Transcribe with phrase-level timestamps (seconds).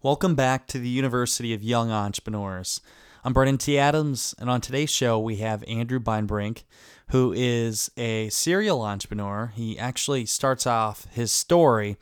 [0.00, 2.80] Welcome back to the University of Young Entrepreneurs.
[3.24, 3.80] I'm Brandon T.
[3.80, 6.62] Adams, and on today's show, we have Andrew Beinbrink,
[7.08, 9.52] who is a serial entrepreneur.
[9.56, 11.96] He actually starts off his story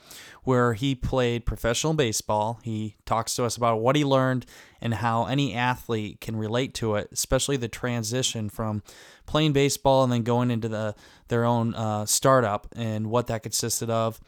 [0.44, 2.60] where he played professional baseball.
[2.62, 4.44] He talks to us about what he learned
[4.78, 8.82] and how any athlete can relate to it, especially the transition from
[9.24, 10.94] playing baseball and then going into the
[11.28, 14.20] their own uh, startup and what that consisted of.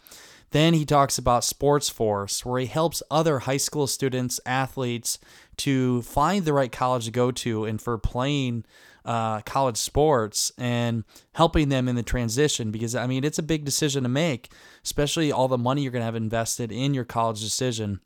[0.50, 5.18] Then he talks about Sports Force, where he helps other high school students, athletes,
[5.58, 8.64] to find the right college to go to and for playing
[9.04, 12.70] uh, college sports and helping them in the transition.
[12.70, 14.50] Because, I mean, it's a big decision to make,
[14.84, 18.00] especially all the money you're going to have invested in your college decision.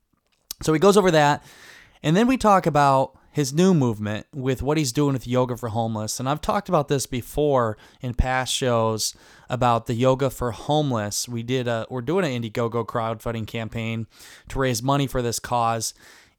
[0.63, 1.45] So he goes over that.
[2.03, 5.71] And then we talk about his new movement with what he's doing with Yoga for
[5.71, 6.21] Homeless.
[6.21, 9.15] And I've talked about this before in past shows
[9.49, 11.29] about the Yoga for Homeless.
[11.29, 14.07] We did a we're doing an Indiegogo crowdfunding campaign
[14.49, 15.95] to raise money for this cause.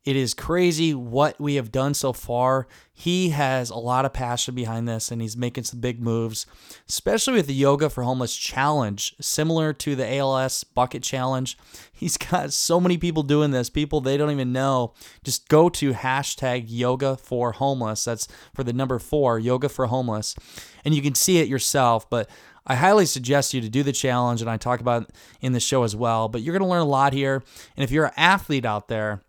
[0.06, 2.68] It is crazy what we have done so far.
[2.92, 6.46] He has a lot of passion behind this and he's making some big moves,
[6.90, 11.58] especially with the Yoga for Homeless challenge, similar to the ALS bucket challenge.
[11.94, 14.94] He's got so many people doing this, people they don't even know.
[15.24, 18.04] Just go to hashtag yoga for homeless.
[18.04, 20.36] That's for the number four, yoga for homeless.
[20.84, 22.10] And you can see it yourself.
[22.10, 22.30] But
[22.68, 25.84] I highly suggest you to do the challenge, and I talk about in the show
[25.84, 26.28] as well.
[26.28, 27.42] But you're going to learn a lot here.
[27.78, 29.22] And if you're an athlete out there,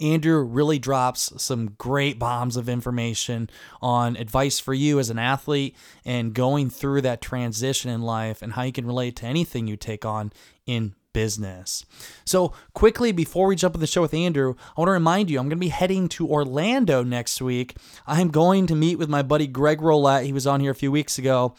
[0.00, 3.50] Andrew really drops some great bombs of information
[3.82, 8.52] on advice for you as an athlete and going through that transition in life and
[8.52, 10.32] how you can relate to anything you take on
[10.66, 11.84] in business.
[12.24, 15.38] So, quickly before we jump in the show with Andrew, I want to remind you
[15.38, 17.74] I'm going to be heading to Orlando next week.
[18.06, 20.24] I'm going to meet with my buddy Greg Rollett.
[20.24, 21.56] He was on here a few weeks ago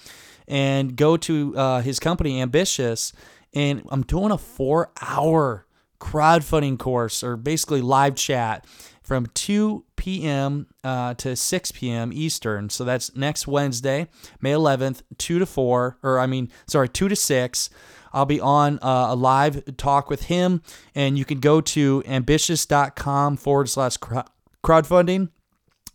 [0.48, 3.12] and go to uh, his company, Ambitious.
[3.54, 5.66] And I'm doing a four hour
[6.00, 8.66] crowdfunding course or basically live chat
[9.04, 10.68] from 2 p.m.
[10.84, 12.12] Uh, to 6 p.m.
[12.14, 12.70] Eastern.
[12.70, 14.08] So that's next Wednesday,
[14.40, 17.70] May 11th, 2 to 4, or I mean, sorry, 2 to 6.
[18.14, 20.62] I'll be on uh, a live talk with him,
[20.96, 25.30] and you can go to ambitious.com forward slash crowdfunding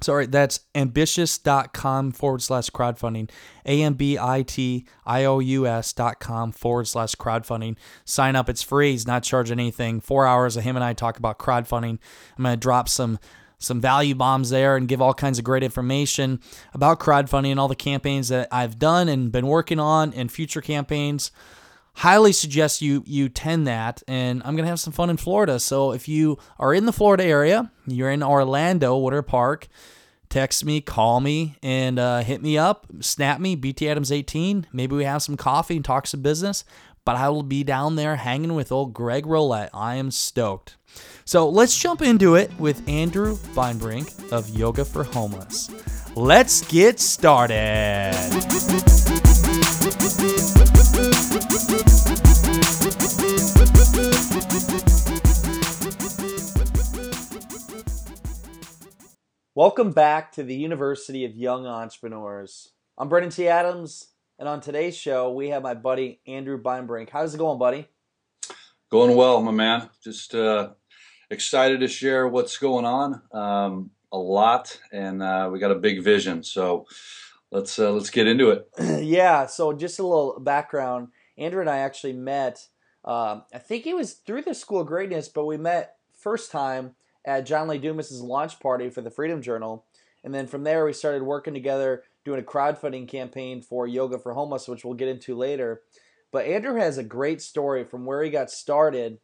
[0.04, 3.30] Sorry, that's ambitious.com forward slash crowdfunding.
[3.64, 7.76] A M B I T I O U S dot com forward slash crowdfunding.
[8.04, 8.50] Sign up.
[8.50, 8.90] It's free.
[8.90, 10.00] He's not charging anything.
[10.00, 11.98] Four hours of him and I talk about crowdfunding.
[12.36, 13.18] I'm going to drop some
[13.58, 16.38] some value bombs there and give all kinds of great information
[16.74, 20.60] about crowdfunding and all the campaigns that I've done and been working on and future
[20.60, 21.30] campaigns
[21.94, 25.58] highly suggest you you tend that and i'm to have some fun in florida.
[25.60, 29.68] So if you are in the florida area you're in orlando water park
[30.28, 34.96] text me call me and uh, hit me up snap me bt adams 18 maybe
[34.96, 36.64] we have some coffee and talk some business
[37.04, 40.76] but i will be down there hanging with old greg rollett i am stoked.
[41.24, 45.70] So let's jump into it with andrew beinbrink of yoga for homeless.
[46.16, 48.12] Let's get started
[59.56, 62.72] Welcome back to the University of Young Entrepreneurs.
[62.98, 63.46] I'm Brandon T.
[63.46, 67.10] Adams, and on today's show, we have my buddy Andrew Beinbrink.
[67.10, 67.86] How's it going, buddy?
[68.90, 69.90] Going well, my man.
[70.02, 70.70] Just uh,
[71.30, 73.22] excited to share what's going on.
[73.30, 76.42] Um, a lot, and uh, we got a big vision.
[76.42, 76.86] So
[77.52, 78.68] let's uh, let's get into it.
[79.04, 79.46] yeah.
[79.46, 81.10] So just a little background.
[81.38, 82.66] Andrew and I actually met.
[83.04, 86.96] Um, I think it was through the School of Greatness, but we met first time
[87.24, 89.84] at John Lee Dumas's launch party for the Freedom Journal.
[90.22, 94.32] And then from there, we started working together doing a crowdfunding campaign for Yoga for
[94.32, 95.82] Homeless, which we'll get into later.
[96.32, 99.18] But Andrew has a great story from where he got started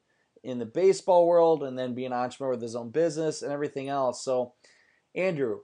[0.44, 3.88] in the baseball world and then being an entrepreneur with his own business and everything
[3.88, 4.24] else.
[4.24, 4.54] So,
[5.14, 5.60] Andrew,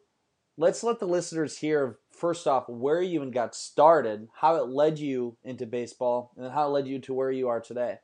[0.57, 4.99] let's let the listeners hear first off where you even got started, how it led
[4.99, 7.99] you into baseball, and then how it led you to where you are today.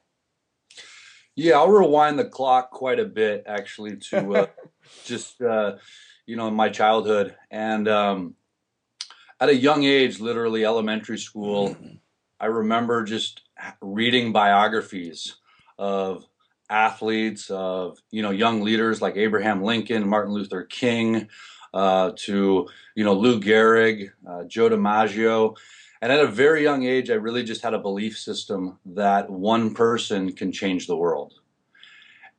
[1.34, 4.46] Yeah, I'll rewind the clock quite a bit actually to uh,
[5.05, 5.76] just uh,
[6.26, 8.34] you know my childhood and um,
[9.43, 11.76] at a young age, literally elementary school,
[12.38, 13.43] I remember just
[13.81, 15.34] reading biographies
[15.79, 16.25] of
[16.70, 21.28] athletes, of you know young leaders like Abraham Lincoln, Martin Luther King,
[21.75, 25.56] uh, to you know Lou Gehrig, uh, Joe DiMaggio.
[26.02, 29.72] And at a very young age, I really just had a belief system that one
[29.72, 31.34] person can change the world.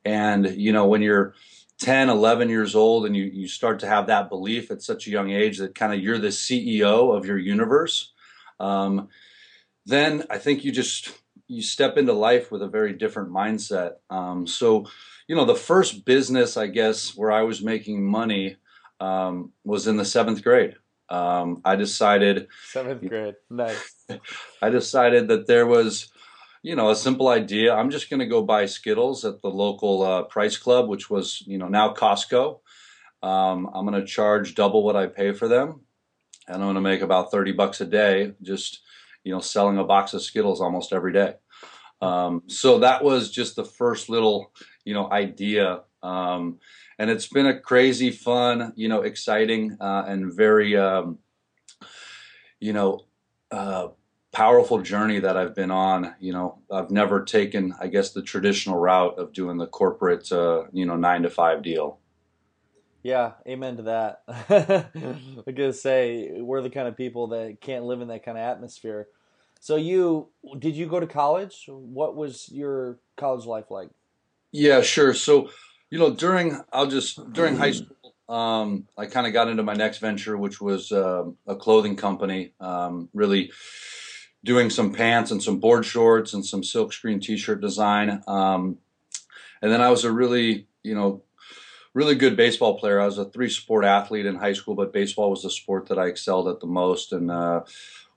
[0.04, 1.34] And you know, when you're
[1.80, 5.10] 10, 11 years old and you, you start to have that belief at such a
[5.10, 8.12] young age that kind of you're the CEO of your universe,
[8.60, 9.08] um,
[9.86, 11.18] then I think you just
[11.48, 13.92] you step into life with a very different mindset.
[14.10, 14.86] Um, so,
[15.26, 18.56] you know, the first business I guess where I was making money
[19.00, 20.76] um, was in the seventh grade.
[21.08, 23.94] Um, I decided seventh grade, nice.
[24.62, 26.10] I decided that there was,
[26.62, 27.74] you know, a simple idea.
[27.74, 31.42] I'm just going to go buy Skittles at the local uh, Price Club, which was,
[31.46, 32.60] you know, now Costco.
[33.22, 35.82] Um, I'm going to charge double what I pay for them,
[36.46, 38.80] and I'm going to make about 30 bucks a day just
[39.24, 41.34] you know, selling a box of Skittles almost every day.
[42.00, 44.52] Um, so that was just the first little,
[44.84, 45.80] you know, idea.
[46.02, 46.58] Um,
[46.98, 51.18] and it's been a crazy, fun, you know, exciting uh, and very, um,
[52.60, 53.06] you know,
[53.50, 53.88] uh,
[54.32, 56.14] powerful journey that I've been on.
[56.18, 60.64] You know, I've never taken, I guess, the traditional route of doing the corporate, uh,
[60.72, 61.98] you know, nine to five deal.
[63.02, 64.22] Yeah, amen to that.
[65.46, 68.42] I gotta say, we're the kind of people that can't live in that kind of
[68.42, 69.08] atmosphere.
[69.60, 71.64] So you did you go to college?
[71.68, 73.90] What was your college life like?
[74.52, 75.14] Yeah, sure.
[75.14, 75.50] So,
[75.94, 79.74] you know, during I'll just during high school, um, I kind of got into my
[79.74, 82.52] next venture, which was uh, a clothing company.
[82.58, 83.52] Um, really
[84.44, 88.24] doing some pants and some board shorts and some silkscreen t-shirt design.
[88.26, 88.78] Um,
[89.62, 91.22] and then I was a really, you know,
[91.94, 93.00] really good baseball player.
[93.00, 95.98] I was a three sport athlete in high school, but baseball was the sport that
[95.98, 97.60] I excelled at the most and uh,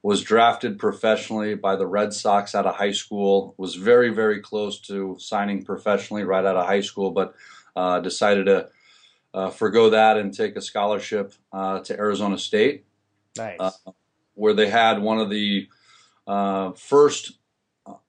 [0.01, 3.53] was drafted professionally by the Red Sox out of high school.
[3.57, 7.35] Was very, very close to signing professionally right out of high school, but
[7.77, 8.67] uh, decided to
[9.35, 12.85] uh, forego that and take a scholarship uh, to Arizona State.
[13.37, 13.57] Nice.
[13.59, 13.71] Uh,
[14.33, 15.67] where they had one of the
[16.25, 17.33] uh, first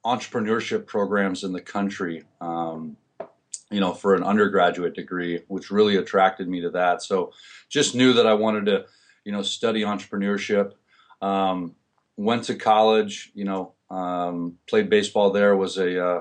[0.04, 2.24] entrepreneurship programs in the country.
[2.40, 2.96] Um,
[3.70, 7.02] you know, for an undergraduate degree, which really attracted me to that.
[7.02, 7.34] So
[7.68, 8.86] just knew that I wanted to,
[9.24, 10.72] you know, study entrepreneurship.
[11.20, 11.74] Um,
[12.16, 16.20] went to college, you know, um, played baseball there, was a uh,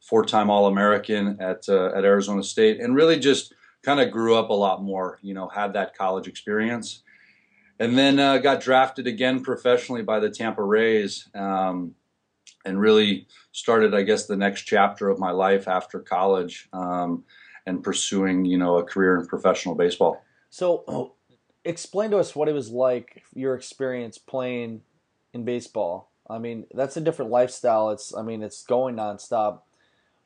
[0.00, 4.54] four-time All-American at uh, at Arizona State, and really just kind of grew up a
[4.54, 5.18] lot more.
[5.22, 7.02] You know, had that college experience,
[7.78, 11.28] and then uh, got drafted again professionally by the Tampa Rays.
[11.34, 11.94] Um,
[12.64, 17.24] and really started, I guess, the next chapter of my life after college um,
[17.66, 20.22] and pursuing, you know, a career in professional baseball.
[20.50, 21.14] So,
[21.64, 24.82] explain to us what it was like, your experience playing
[25.32, 26.10] in baseball.
[26.28, 27.90] I mean, that's a different lifestyle.
[27.90, 29.60] It's, I mean, it's going nonstop.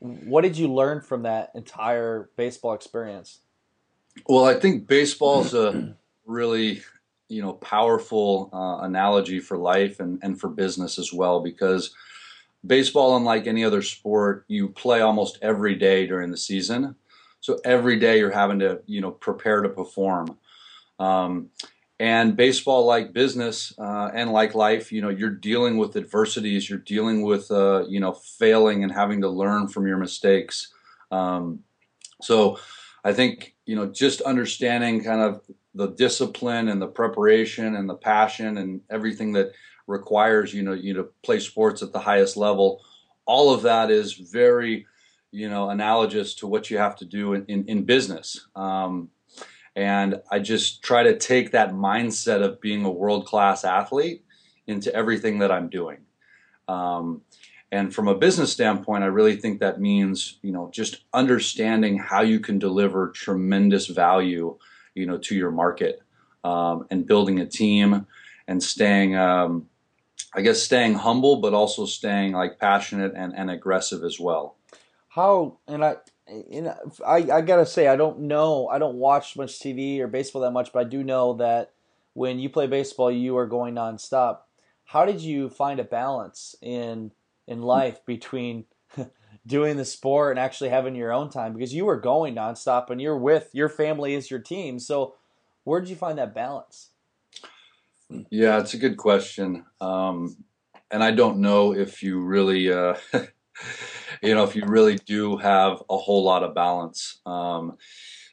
[0.02, 3.40] What did you learn from that entire baseball experience?
[4.26, 5.96] Well, I think baseball is a
[6.26, 6.82] really,
[7.28, 11.94] you know, powerful uh, analogy for life and, and for business as well because–
[12.66, 16.94] baseball, unlike any other sport, you play almost every day during the season.
[17.40, 20.38] So every day you're having to, you know, prepare to perform.
[20.98, 21.50] Um,
[22.02, 26.68] and baseball, like business uh, and like life, you know, you're dealing with adversities.
[26.68, 30.74] You're dealing with, uh, you know, failing and having to learn from your mistakes.
[31.12, 31.60] Um,
[32.20, 32.58] so
[33.04, 35.42] I think, you know, just understanding kind of
[35.76, 39.52] the discipline and the preparation and the passion and everything that
[39.86, 42.80] requires you know you to play sports at the highest level
[43.26, 44.86] all of that is very
[45.32, 49.08] you know analogous to what you have to do in, in, in business um,
[49.76, 54.24] and i just try to take that mindset of being a world-class athlete
[54.66, 55.98] into everything that i'm doing
[56.68, 57.20] um,
[57.70, 62.20] and from a business standpoint i really think that means you know just understanding how
[62.22, 64.56] you can deliver tremendous value
[64.94, 66.02] you know to your market
[66.44, 68.06] um, and building a team
[68.48, 69.66] and staying um,
[70.34, 74.56] I guess staying humble, but also staying like passionate and, and aggressive as well.
[75.08, 76.74] How and I, and
[77.06, 80.52] I I gotta say I don't know I don't watch much TV or baseball that
[80.52, 81.72] much, but I do know that
[82.14, 84.40] when you play baseball, you are going nonstop.
[84.84, 87.12] How did you find a balance in
[87.46, 88.64] in life between
[89.46, 91.52] doing the sport and actually having your own time?
[91.54, 94.78] Because you were going nonstop and you're with your family is your team.
[94.78, 95.14] So
[95.64, 96.90] where did you find that balance?
[98.30, 99.64] Yeah, it's a good question.
[99.80, 100.36] Um,
[100.90, 102.96] and I don't know if you really, uh,
[104.22, 107.20] you know, if you really do have a whole lot of balance.
[107.26, 107.76] Um,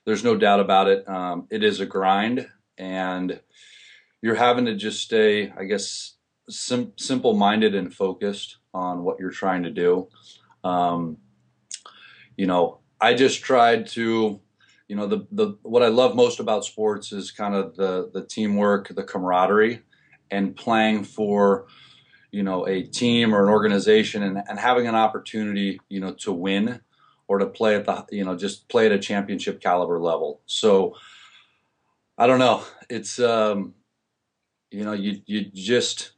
[0.05, 1.07] there's no doubt about it.
[1.07, 3.39] Um, it is a grind, and
[4.21, 6.15] you're having to just stay, I guess,
[6.49, 10.07] sim- simple minded and focused on what you're trying to do.
[10.63, 11.17] Um,
[12.37, 14.39] you know, I just tried to,
[14.87, 18.25] you know, the the what I love most about sports is kind of the the
[18.25, 19.81] teamwork, the camaraderie,
[20.31, 21.67] and playing for,
[22.31, 26.31] you know, a team or an organization and, and having an opportunity, you know, to
[26.31, 26.81] win
[27.27, 30.41] or to play at the, you know, just play at a championship caliber level.
[30.45, 30.95] So
[32.17, 32.63] I don't know.
[32.89, 33.73] It's um,
[34.71, 36.11] you know, you you just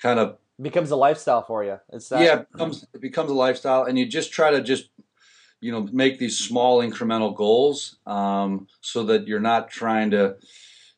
[0.00, 1.78] kind of becomes a lifestyle for you.
[1.92, 2.22] It's that.
[2.22, 4.90] yeah, it becomes it becomes a lifestyle, and you just try to just
[5.60, 10.36] you know make these small incremental goals um, so that you're not trying to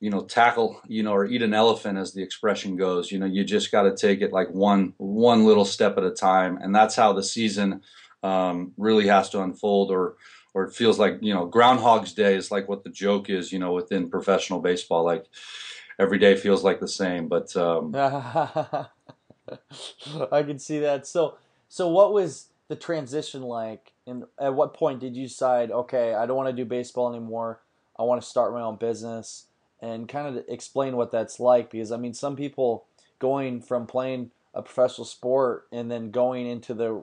[0.00, 3.26] you know tackle you know or eat an elephant as the expression goes you know
[3.26, 6.74] you just got to take it like one one little step at a time and
[6.74, 7.82] that's how the season
[8.22, 10.16] um, really has to unfold or
[10.54, 13.58] or it feels like you know groundhog's day is like what the joke is you
[13.58, 15.26] know within professional baseball like
[15.98, 17.92] every day feels like the same but um,
[20.32, 21.06] I can see that.
[21.06, 21.36] So,
[21.68, 23.92] so what was the transition like?
[24.06, 27.60] And at what point did you decide, okay, I don't want to do baseball anymore.
[27.98, 29.46] I want to start my own business,
[29.80, 31.70] and kind of explain what that's like.
[31.70, 32.86] Because I mean, some people
[33.18, 37.02] going from playing a professional sport and then going into the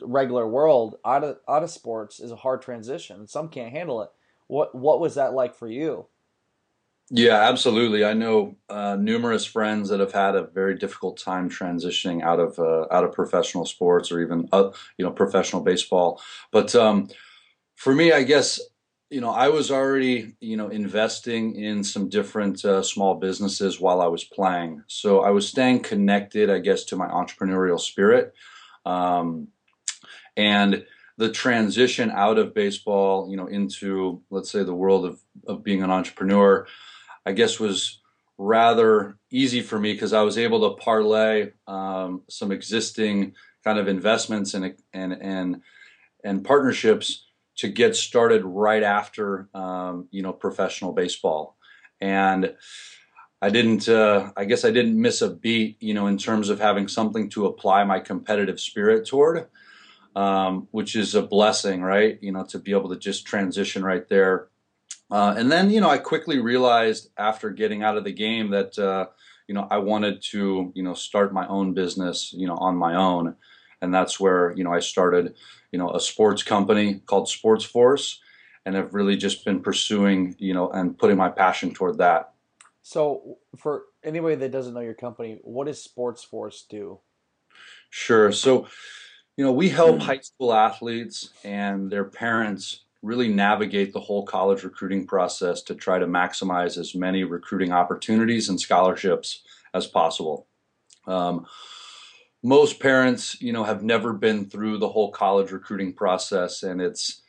[0.00, 3.26] regular world out of out of sports is a hard transition.
[3.26, 4.10] Some can't handle it.
[4.46, 6.06] What what was that like for you?
[7.10, 8.04] Yeah, absolutely.
[8.04, 12.58] I know uh, numerous friends that have had a very difficult time transitioning out of
[12.58, 16.20] uh, out of professional sports or even uh, you know professional baseball.
[16.50, 17.08] But um,
[17.76, 18.60] for me, I guess
[19.10, 24.00] you know I was already you know investing in some different uh, small businesses while
[24.00, 28.34] I was playing, so I was staying connected, I guess, to my entrepreneurial spirit,
[28.84, 29.48] um,
[30.36, 30.84] and
[31.18, 35.82] the transition out of baseball, you know, into let's say the world of of being
[35.82, 36.66] an entrepreneur
[37.26, 38.00] I guess was
[38.38, 43.34] rather easy for me because I was able to parlay um, some existing
[43.64, 45.62] kind of investments and and and
[46.22, 47.25] and partnerships
[47.56, 51.56] to get started right after um, you know professional baseball.
[52.00, 52.54] And
[53.40, 56.60] I didn't uh, I guess I didn't miss a beat you know in terms of
[56.60, 59.48] having something to apply my competitive spirit toward
[60.16, 62.18] um, which is a blessing right?
[62.22, 64.48] You know to be able to just transition right there.
[65.10, 68.76] Uh, and then, you know, I quickly realized after getting out of the game that,
[68.78, 69.06] uh,
[69.46, 72.96] you know, I wanted to, you know, start my own business, you know, on my
[72.96, 73.36] own.
[73.86, 75.36] And that's where, you know, I started,
[75.70, 78.20] you know, a sports company called Sports Force
[78.64, 82.32] and have really just been pursuing, you know, and putting my passion toward that.
[82.82, 86.98] So, for anybody that doesn't know your company, what does Sports Force do?
[87.90, 88.32] Sure.
[88.32, 88.66] So,
[89.36, 94.64] you know, we help high school athletes and their parents really navigate the whole college
[94.64, 99.42] recruiting process to try to maximize as many recruiting opportunities and scholarships
[99.74, 100.48] as possible.
[101.06, 101.46] Um,
[102.46, 107.22] most parents, you know, have never been through the whole college recruiting process, and it's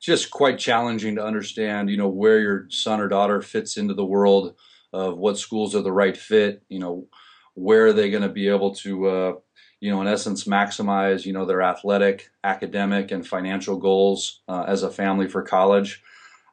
[0.00, 4.04] just quite challenging to understand, you know, where your son or daughter fits into the
[4.04, 4.54] world
[4.92, 6.62] of what schools are the right fit.
[6.68, 7.06] You know,
[7.54, 9.32] where are they going to be able to uh,
[9.80, 14.82] you know, in essence, maximize, you know, their athletic, academic, and financial goals uh, as
[14.82, 16.02] a family for college.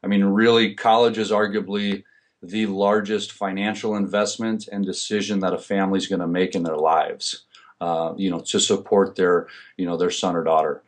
[0.02, 2.04] I mean, really, college is arguably
[2.42, 6.78] the largest financial investment and decision that a family is going to make in their
[6.78, 7.47] lives.
[7.80, 10.82] Uh, you know, to support their, you know, their son or daughter.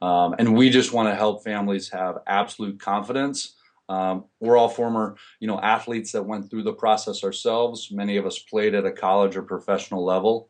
[0.00, 3.56] Um, and we just want to help families have absolute confidence.
[3.88, 7.90] Um, we're all former, you know, athletes that went through the process ourselves.
[7.90, 10.48] Many of us played at a college or professional level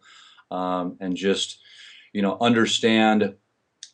[0.51, 1.61] um, and just
[2.13, 3.35] you know understand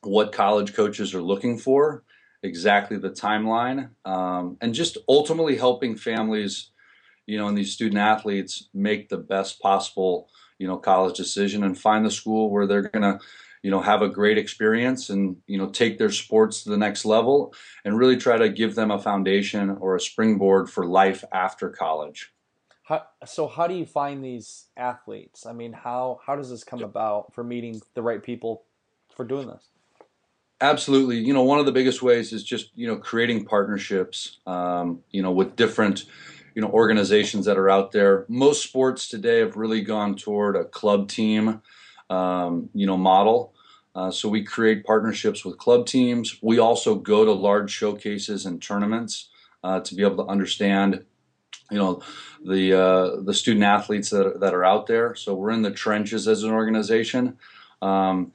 [0.02, 2.02] what college coaches are looking for,
[2.42, 6.71] exactly the timeline, um, and just ultimately helping families,
[7.26, 10.28] you know, and these student athletes make the best possible
[10.62, 13.19] you know college decision and find the school where they're gonna
[13.62, 17.04] you know have a great experience and you know take their sports to the next
[17.04, 17.52] level
[17.85, 22.33] and really try to give them a foundation or a springboard for life after college
[22.85, 25.47] how, so how do you find these athletes?
[25.47, 28.64] I mean, how how does this come about for meeting the right people
[29.14, 29.69] for doing this?
[30.61, 31.19] Absolutely.
[31.19, 34.38] You know, one of the biggest ways is just you know creating partnerships.
[34.47, 36.04] Um, you know, with different
[36.54, 38.25] you know organizations that are out there.
[38.28, 41.62] Most sports today have really gone toward a club team,
[42.11, 43.54] um, you know, model.
[43.94, 46.38] Uh, so we create partnerships with club teams.
[46.42, 49.28] We also go to large showcases and tournaments
[49.62, 51.04] uh, to be able to understand
[51.71, 52.02] you know
[52.44, 55.14] the uh, the student athletes that are, that are out there.
[55.14, 57.38] So we're in the trenches as an organization.
[57.80, 58.32] Um,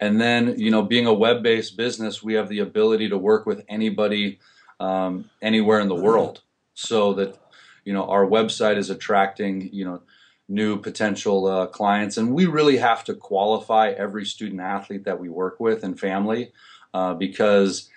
[0.00, 3.64] and then you know being a web-based business, we have the ability to work with
[3.68, 4.40] anybody
[4.80, 6.42] um, anywhere in the world.
[6.74, 7.38] So that
[7.84, 10.02] you know our website is attracting you know
[10.48, 15.28] new potential uh, clients, and we really have to qualify every student athlete that we
[15.28, 16.52] work with and family.
[16.92, 17.88] uh, because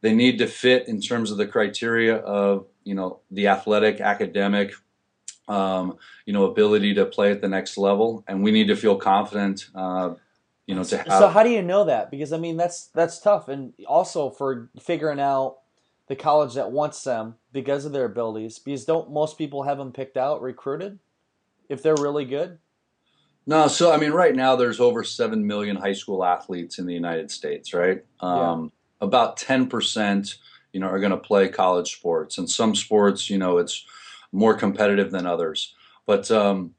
[0.00, 4.74] they need to fit in terms of the criteria of you know the athletic, academic,
[5.48, 8.96] um, you know, ability to play at the next level, and we need to feel
[8.96, 9.68] confident.
[9.74, 10.14] Uh,
[10.66, 11.18] you know, to have.
[11.18, 12.10] So how do you know that?
[12.10, 15.58] Because I mean, that's that's tough, and also for figuring out
[16.08, 18.58] the college that wants them because of their abilities.
[18.58, 20.98] Because don't most people have them picked out, recruited,
[21.68, 22.58] if they're really good?
[23.46, 26.94] No, so I mean, right now there's over seven million high school athletes in the
[26.94, 28.02] United States, right?
[28.20, 29.06] Um, yeah.
[29.06, 30.36] About ten percent,
[30.72, 33.84] you know, are going to play college sports, and some sports, you know, it's
[34.32, 35.74] more competitive than others.
[36.06, 36.74] But um,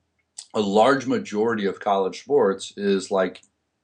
[0.53, 3.41] a large majority of college sports is like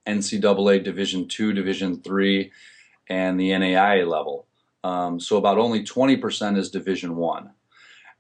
[0.08, 2.52] NCAA Division two, Division three,
[3.08, 4.48] and the NAIA level.
[4.84, 7.52] Um, so about only 20% is Division one,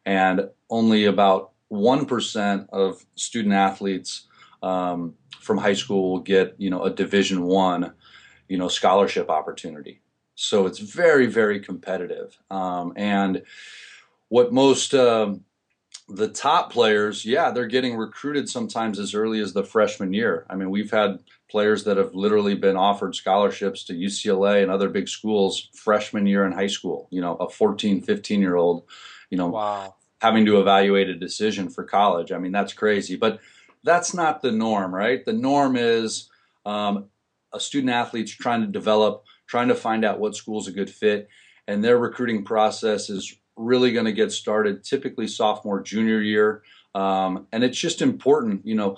[0.05, 4.27] and only about one percent of student athletes
[4.61, 7.93] um, from high school will get you know a Division one,
[8.47, 10.01] you know scholarship opportunity.
[10.35, 13.43] So it's very very competitive, um, and
[14.29, 15.43] what most um,
[16.15, 20.45] the top players, yeah, they're getting recruited sometimes as early as the freshman year.
[20.49, 24.89] I mean, we've had players that have literally been offered scholarships to UCLA and other
[24.89, 27.07] big schools freshman year in high school.
[27.11, 28.83] You know, a 14, 15 year old,
[29.29, 29.95] you know, wow.
[30.21, 32.31] having to evaluate a decision for college.
[32.31, 33.15] I mean, that's crazy.
[33.15, 33.39] But
[33.83, 35.23] that's not the norm, right?
[35.25, 36.29] The norm is
[36.65, 37.05] um,
[37.53, 41.29] a student athlete's trying to develop, trying to find out what school's a good fit,
[41.67, 46.63] and their recruiting process is really going to get started typically sophomore, junior year.
[46.93, 48.97] Um, and it's just important, you know,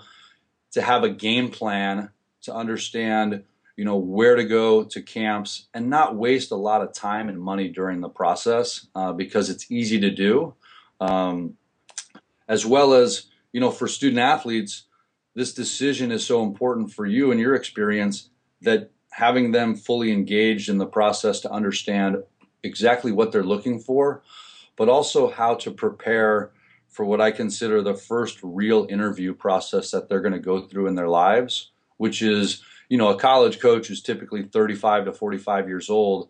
[0.72, 2.10] to have a game plan
[2.44, 3.44] to understand,
[3.76, 7.40] you know, where to go to camps and not waste a lot of time and
[7.40, 10.54] money during the process uh, because it's easy to do.
[11.00, 11.58] Um,
[12.48, 14.84] as well as, you know, for student athletes,
[15.36, 18.30] this decision is so important for you and your experience
[18.62, 22.18] that having them fully engaged in the process to understand
[22.64, 24.24] exactly what they're looking for,
[24.76, 26.52] but also how to prepare
[26.90, 30.88] for what I consider the first real interview process that they're going to go through
[30.88, 35.68] in their lives, which is, you know, a college coach who's typically 35 to 45
[35.68, 36.30] years old,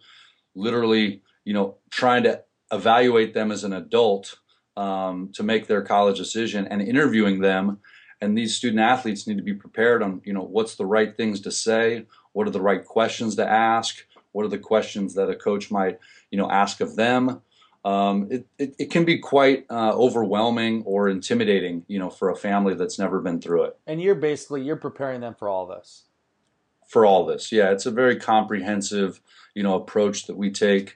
[0.56, 2.42] literally, you know, trying to
[2.72, 4.40] evaluate them as an adult
[4.78, 7.80] um, to make their college decision and interviewing them.
[8.22, 11.42] And these student athletes need to be prepared on, you know, what's the right things
[11.42, 13.98] to say, what are the right questions to ask,
[14.34, 17.42] what are the questions that a coach might, you know, ask of them.
[17.86, 22.36] Um, it, it, it, can be quite uh, overwhelming or intimidating, you know, for a
[22.36, 23.78] family that's never been through it.
[23.86, 26.04] And you're basically you're preparing them for all this.
[26.88, 29.20] For all this, yeah, it's a very comprehensive,
[29.56, 30.96] you know, approach that we take,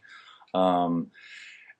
[0.53, 1.11] um,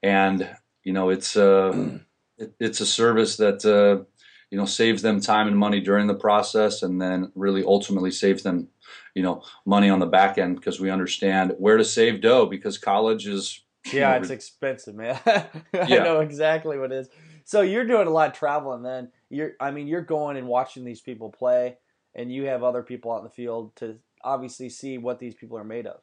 [0.01, 0.49] and
[0.83, 1.99] you know, it's uh,
[2.37, 4.03] it, it's a service that uh,
[4.51, 8.43] you know saves them time and money during the process, and then really ultimately saves
[8.43, 8.67] them,
[9.13, 12.77] you know, money on the back end because we understand where to save dough because
[12.77, 13.61] college is.
[13.91, 15.17] Yeah, it's expensive, man.
[15.25, 15.51] I
[15.87, 16.03] yeah.
[16.03, 17.09] know exactly what it is.
[17.45, 19.11] So you're doing a lot of traveling then.
[19.29, 21.77] You're I mean, you're going and watching these people play
[22.13, 25.57] and you have other people out in the field to obviously see what these people
[25.57, 26.01] are made of.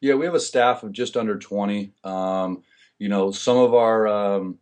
[0.00, 1.92] Yeah, we have a staff of just under 20.
[2.02, 2.62] Um,
[2.98, 4.58] you know, some of our, um,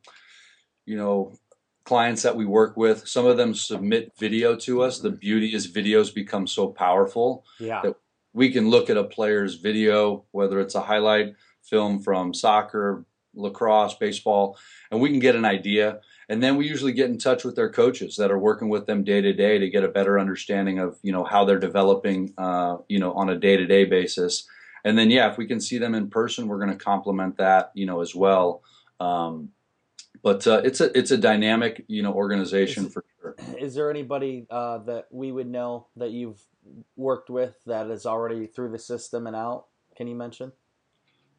[0.84, 1.34] you know,
[1.86, 4.98] clients that we work with, some of them submit video to us.
[4.98, 7.80] The beauty is videos become so powerful yeah.
[7.82, 7.94] that
[8.34, 13.94] we can look at a player's video, whether it's a highlight film from soccer, lacrosse,
[13.94, 14.58] baseball,
[14.90, 16.00] and we can get an idea.
[16.28, 19.04] And then we usually get in touch with their coaches that are working with them
[19.04, 22.78] day to day to get a better understanding of you know how they're developing, uh,
[22.88, 24.46] you know, on a day to day basis
[24.86, 27.72] and then yeah, if we can see them in person, we're going to complement that,
[27.74, 28.62] you know, as well.
[29.00, 29.50] Um,
[30.26, 33.36] but uh, it's a it's a dynamic, you know, organization is, for sure.
[33.60, 36.42] Is there anybody uh, that we would know that you've
[36.96, 39.66] worked with that is already through the system and out?
[39.96, 40.50] Can you mention?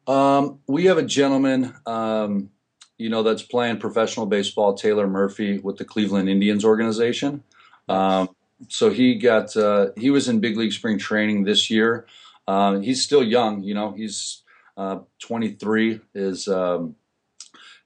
[0.06, 2.48] Um, we have a gentleman, um,
[2.96, 7.44] you know, that's playing professional baseball, Taylor Murphy, with the Cleveland Indians organization.
[7.90, 8.30] Um,
[8.68, 12.06] so he got uh, he was in big league spring training this year.
[12.46, 14.44] Um, he's still young, you know, he's
[14.78, 16.94] uh, 23 is, um,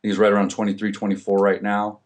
[0.03, 2.01] he's right around 23, 24 right now.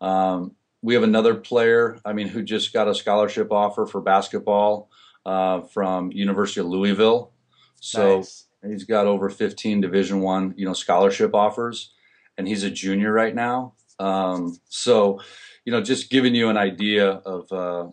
[0.00, 4.90] Um, we have another player, I mean, who just got a scholarship offer for basketball
[5.24, 7.32] uh, from University of Louisville.
[7.80, 8.46] So nice.
[8.66, 11.92] he's got over 15 Division One, you know, scholarship offers,
[12.36, 13.74] and he's a junior right now.
[13.98, 15.20] Um, so,
[15.64, 17.52] you know, just giving you an idea of.
[17.52, 17.88] Uh,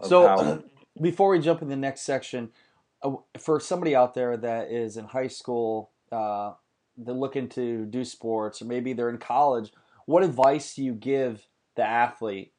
[0.00, 0.64] of so, how...
[1.00, 2.50] before we jump in the next section,
[3.38, 6.52] for somebody out there that is in high school, uh,
[6.96, 9.72] they're looking to do sports, or maybe they're in college,
[10.06, 12.52] what advice do you give the athlete?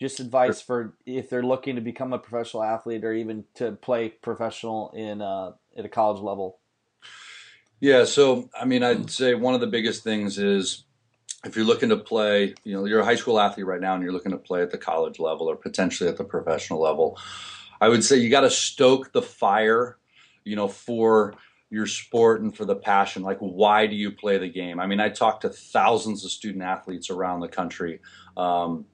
[0.00, 4.08] Just advice for if they're looking to become a professional athlete or even to play
[4.08, 6.58] professional in uh, at a college level?
[7.80, 10.84] Yeah, so I mean, I'd say one of the biggest things is
[11.44, 14.02] if you're looking to play, you know, you're a high school athlete right now and
[14.02, 17.18] you're looking to play at the college level or potentially at the professional level,
[17.80, 19.98] I would say you got to stoke the fire,
[20.44, 21.34] you know, for
[21.70, 23.22] your sport and for the passion.
[23.22, 24.78] Like, why do you play the game?
[24.78, 28.00] I mean, I talk to thousands of student athletes around the country.
[28.36, 28.86] Um,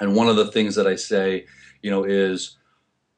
[0.00, 1.46] and one of the things that I say,
[1.82, 2.56] you know, is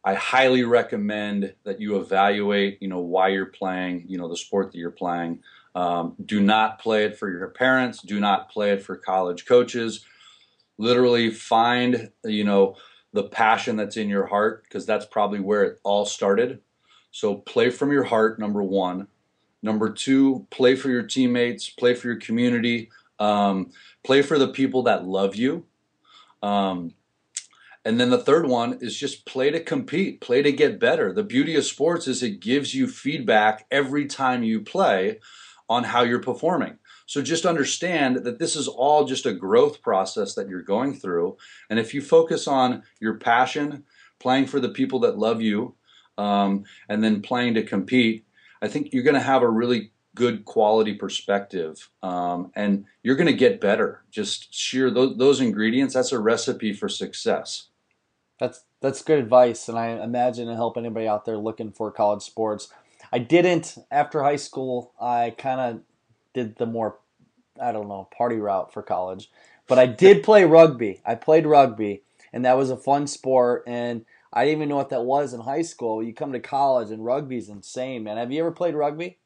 [0.05, 4.73] I highly recommend that you evaluate, you know, why you're playing, you know, the sport
[4.73, 5.41] that you're playing.
[5.75, 8.01] Um, do not play it for your parents.
[8.03, 10.05] Do not play it for college coaches.
[10.79, 12.77] Literally find, you know,
[13.13, 16.61] the passion that's in your heart because that's probably where it all started.
[17.11, 19.09] So play from your heart, number one.
[19.62, 24.85] Number two, play for your teammates, play for your community, um, play for the people
[24.85, 25.66] that love you.
[26.42, 26.94] Um,
[27.85, 31.12] and then the third one is just play to compete, play to get better.
[31.12, 35.18] The beauty of sports is it gives you feedback every time you play
[35.68, 36.79] on how you're performing.
[37.07, 41.38] So just understand that this is all just a growth process that you're going through.
[41.68, 43.85] And if you focus on your passion,
[44.18, 45.75] playing for the people that love you,
[46.21, 48.27] um, and then playing to compete,
[48.61, 53.27] I think you're going to have a really good quality perspective um, and you're going
[53.27, 54.03] to get better.
[54.11, 57.69] Just sheer those, those ingredients that's a recipe for success.
[58.39, 62.23] That's that's good advice and i imagine it help anybody out there looking for college
[62.23, 62.69] sports.
[63.13, 65.83] I didn't after high school i kind of
[66.33, 66.99] did the more
[67.61, 69.31] i don't know party route for college.
[69.69, 71.03] But i did play rugby.
[71.05, 72.03] I played rugby
[72.33, 75.40] and that was a fun sport and i didn't even know what that was in
[75.40, 79.19] high school you come to college and rugby's insane man have you ever played rugby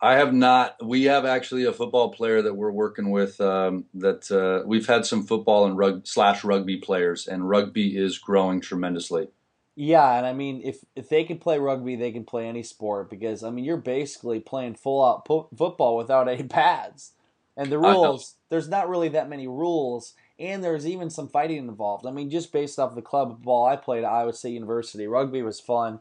[0.00, 0.76] I have not.
[0.84, 3.40] We have actually a football player that we're working with.
[3.40, 8.18] Um, that uh, we've had some football and rug slash rugby players, and rugby is
[8.18, 9.28] growing tremendously.
[9.74, 13.08] Yeah, and I mean, if if they can play rugby, they can play any sport
[13.08, 17.12] because I mean, you're basically playing full out po- football without any pads,
[17.56, 18.34] and the rules.
[18.50, 22.06] There's not really that many rules, and there's even some fighting involved.
[22.06, 25.42] I mean, just based off the club ball I played at Iowa State University, rugby
[25.42, 26.00] was fun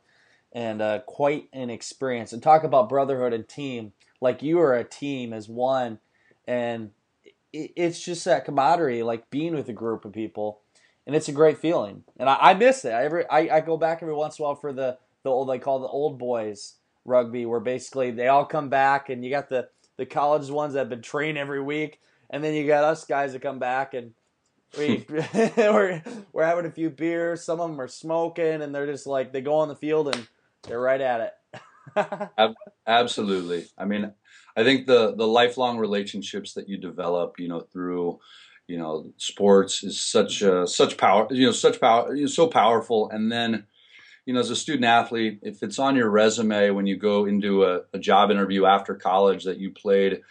[0.51, 2.33] and uh, quite an experience.
[2.33, 3.93] And talk about brotherhood and team.
[4.21, 5.99] Like you are a team as one,
[6.47, 6.91] and
[7.53, 10.61] it's just that camaraderie, like being with a group of people,
[11.05, 12.03] and it's a great feeling.
[12.17, 12.91] And I, I miss it.
[12.91, 15.49] I every I, I go back every once in a while for the the old
[15.49, 19.49] they call the old boys rugby, where basically they all come back, and you got
[19.49, 23.05] the the college ones that have been trained every week, and then you got us
[23.05, 24.13] guys that come back and
[24.77, 27.43] we we're, we're having a few beers.
[27.43, 30.27] Some of them are smoking, and they're just like they go on the field and
[30.63, 31.31] they're right at it.
[32.87, 33.67] Absolutely.
[33.77, 34.11] I mean,
[34.55, 38.19] I think the the lifelong relationships that you develop, you know, through
[38.67, 42.47] you know sports is such uh, such power, you know, such power, you know, so
[42.47, 43.09] powerful.
[43.09, 43.65] And then,
[44.25, 47.63] you know, as a student athlete, if it's on your resume when you go into
[47.63, 50.21] a, a job interview after college that you played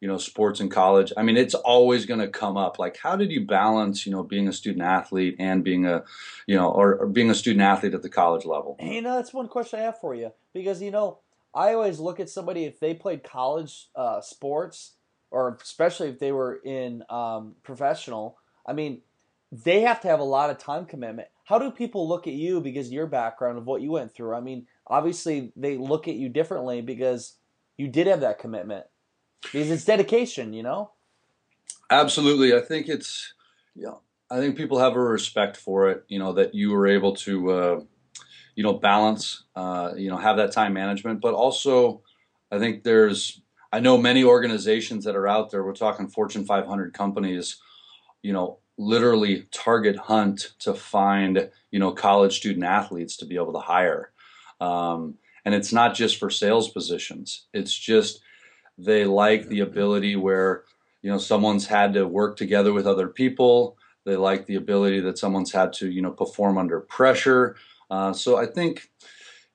[0.00, 1.12] you know sports in college.
[1.16, 2.78] I mean it's always going to come up.
[2.78, 6.04] Like how did you balance you know being a student athlete and being a
[6.46, 8.76] you know or, or being a student athlete at the college level?
[8.78, 10.32] Hey, you know that's one question i have for you.
[10.52, 11.18] Because you know
[11.54, 14.92] i always look at somebody if they played college uh, sports
[15.30, 19.00] or especially if they were in um, professional i mean
[19.52, 21.28] they have to have a lot of time commitment.
[21.44, 24.34] How do people look at you because your background of what you went through?
[24.34, 27.34] I mean obviously they look at you differently because
[27.76, 28.86] you did have that commitment
[29.42, 30.90] because it's dedication, you know.
[31.90, 33.34] Absolutely, I think it's
[33.74, 33.80] yeah.
[33.80, 34.00] You know,
[34.30, 36.04] I think people have a respect for it.
[36.08, 37.80] You know that you were able to, uh,
[38.54, 42.02] you know, balance, uh, you know, have that time management, but also,
[42.50, 43.40] I think there's.
[43.72, 45.62] I know many organizations that are out there.
[45.62, 47.58] We're talking Fortune 500 companies.
[48.22, 53.52] You know, literally target hunt to find you know college student athletes to be able
[53.52, 54.10] to hire.
[54.60, 57.46] Um, and it's not just for sales positions.
[57.54, 58.20] It's just
[58.84, 60.64] they like the ability where
[61.02, 63.76] you know someone's had to work together with other people.
[64.04, 67.56] They like the ability that someone's had to you know perform under pressure.
[67.90, 68.90] Uh, so I think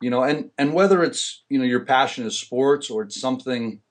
[0.01, 3.81] you know, and and whether it's you know your passion is sports or it's something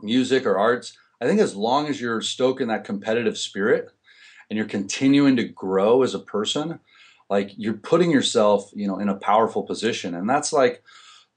[0.00, 3.90] music or arts, I think as long as you're stoking that competitive spirit
[4.48, 6.80] and you're continuing to grow as a person,
[7.30, 10.82] like you're putting yourself you know in a powerful position, and that's like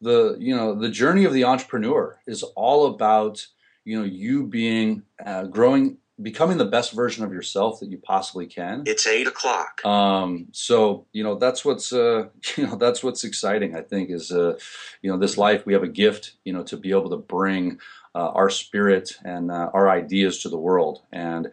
[0.02, 3.46] the you know the journey of the entrepreneur is all about
[3.84, 8.46] you know you being uh, growing becoming the best version of yourself that you possibly
[8.46, 8.84] can.
[8.86, 9.86] It's eight o'clock.
[9.86, 12.28] Um, so you know that's what's uh,
[12.58, 14.58] you know that's what's exciting i think is uh,
[15.02, 17.80] you know this life we have a gift you know to be able to bring
[18.16, 21.02] uh, our spirit and uh, our ideas to the world.
[21.12, 21.52] And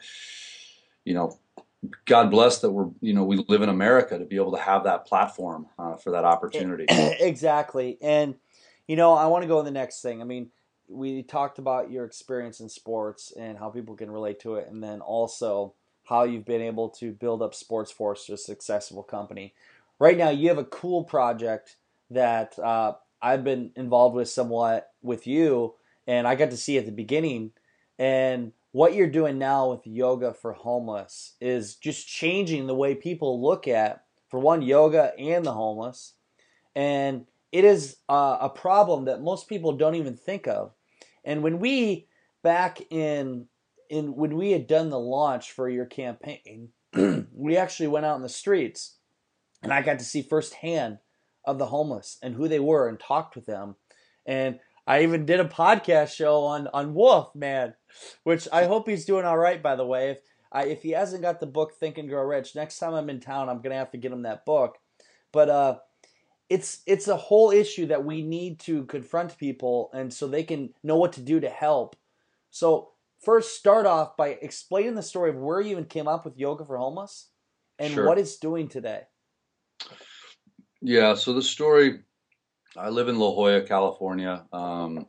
[1.05, 1.39] you know
[2.05, 4.85] God bless that we're you know we live in America to be able to have
[4.85, 6.87] that platform uh, for that opportunity.
[6.89, 8.37] exactly, and
[8.87, 10.21] you know, I want to go to the next thing.
[10.21, 10.51] I mean,
[10.89, 14.83] we talked about your experience in sports and how people can relate to it, and
[14.83, 19.55] then also how you've been able to build up Sports Force to a successful company.
[19.99, 21.77] Right now, you have a cool project
[22.11, 25.75] that uh, I've been involved with somewhat with you,
[26.07, 27.53] and I got to see at the beginning.
[27.99, 33.43] And what you're doing now with yoga for homeless is just changing the way people
[33.43, 36.15] look at, for one, yoga and the homeless.
[36.75, 40.73] And it is uh, a problem that most people don't even think of.
[41.23, 42.09] And when we
[42.43, 43.47] back in
[43.91, 48.23] in when we had done the launch for your campaign, we actually went out in
[48.23, 48.97] the streets,
[49.63, 50.99] and I got to see firsthand
[51.45, 53.77] of the homeless and who they were and talked with them.
[54.25, 57.75] And I even did a podcast show on on Wolf Man,
[58.25, 59.63] which I hope he's doing all right.
[59.63, 60.19] By the way, if
[60.51, 63.21] I, if he hasn't got the book Think and Grow Rich, next time I'm in
[63.21, 64.79] town, I'm gonna have to get him that book.
[65.33, 65.79] But uh,
[66.49, 70.71] it's it's a whole issue that we need to confront people, and so they can
[70.83, 71.97] know what to do to help.
[72.51, 72.91] So
[73.21, 76.65] first, start off by explaining the story of where you even came up with Yoga
[76.65, 77.29] for Homeless
[77.79, 78.07] and sure.
[78.07, 79.03] what it's doing today.
[80.81, 82.01] Yeah, so the story
[82.77, 85.07] I live in La Jolla, California, um,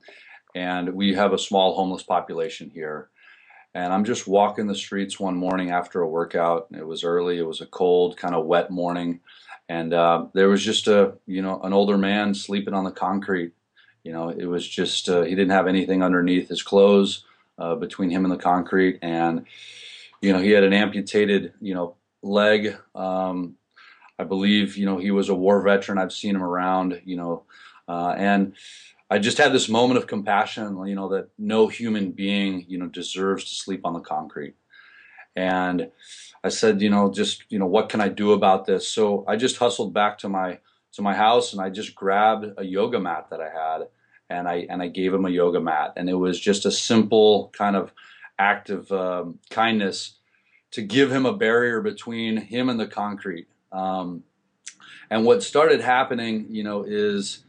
[0.53, 3.09] and we have a small homeless population here.
[3.73, 6.67] And I'm just walking the streets one morning after a workout.
[6.71, 9.21] It was early, it was a cold, kind of wet morning.
[9.69, 13.53] And uh, there was just a, you know, an older man sleeping on the concrete.
[14.03, 17.23] You know, it was just, uh, he didn't have anything underneath his clothes
[17.57, 18.99] uh, between him and the concrete.
[19.01, 19.45] And,
[20.21, 22.77] you know, he had an amputated, you know, leg.
[22.93, 23.55] Um,
[24.23, 25.97] I believe, you know, he was a war veteran.
[25.97, 27.43] I've seen him around, you know,
[27.89, 28.53] uh, and
[29.09, 32.87] I just had this moment of compassion, you know, that no human being, you know,
[32.87, 34.55] deserves to sleep on the concrete.
[35.35, 35.91] And
[36.41, 38.87] I said, you know, just, you know, what can I do about this?
[38.87, 40.59] So I just hustled back to my
[40.93, 43.87] to my house and I just grabbed a yoga mat that I had
[44.29, 45.93] and I and I gave him a yoga mat.
[45.97, 47.91] And it was just a simple kind of
[48.39, 50.17] act of um, kindness
[50.71, 53.47] to give him a barrier between him and the concrete.
[53.73, 54.23] Um,
[55.09, 57.43] and what started happening, you know, is,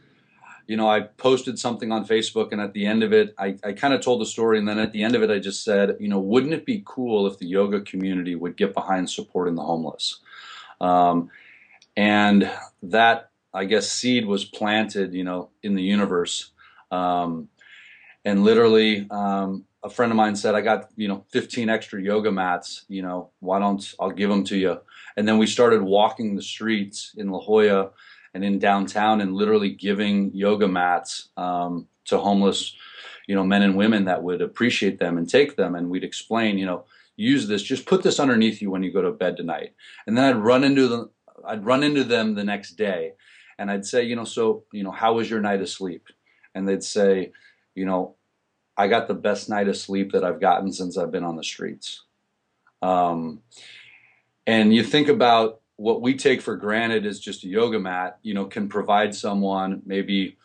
[0.67, 3.73] you know, I posted something on Facebook, and at the end of it, I, I
[3.73, 5.95] kind of told the story, and then at the end of it, I just said,
[5.99, 9.63] you know, wouldn't it be cool if the yoga community would get behind supporting the
[9.63, 10.19] homeless?
[10.81, 11.29] Um,
[11.95, 12.51] and
[12.83, 16.51] that, I guess, seed was planted, you know, in the universe.
[16.91, 17.49] Um,
[18.25, 22.31] and literally, um, a friend of mine said, I got, you know, 15 extra yoga
[22.31, 24.79] mats, you know, why don't I'll give them to you?
[25.17, 27.91] And then we started walking the streets in La Jolla
[28.33, 32.75] and in downtown and literally giving yoga mats um, to homeless,
[33.27, 35.75] you know, men and women that would appreciate them and take them.
[35.75, 39.01] And we'd explain, you know, use this, just put this underneath you when you go
[39.01, 39.73] to bed tonight.
[40.05, 41.09] And then I'd run into them,
[41.47, 43.13] I'd run into them the next day
[43.57, 46.07] and I'd say, you know, so, you know, how was your night of sleep?
[46.53, 47.31] And they'd say,
[47.73, 48.15] you know,
[48.77, 51.43] I got the best night of sleep that I've gotten since I've been on the
[51.43, 52.03] streets.
[52.81, 53.41] Um,
[54.47, 58.33] and you think about what we take for granted as just a yoga mat, you
[58.33, 60.37] know, can provide someone maybe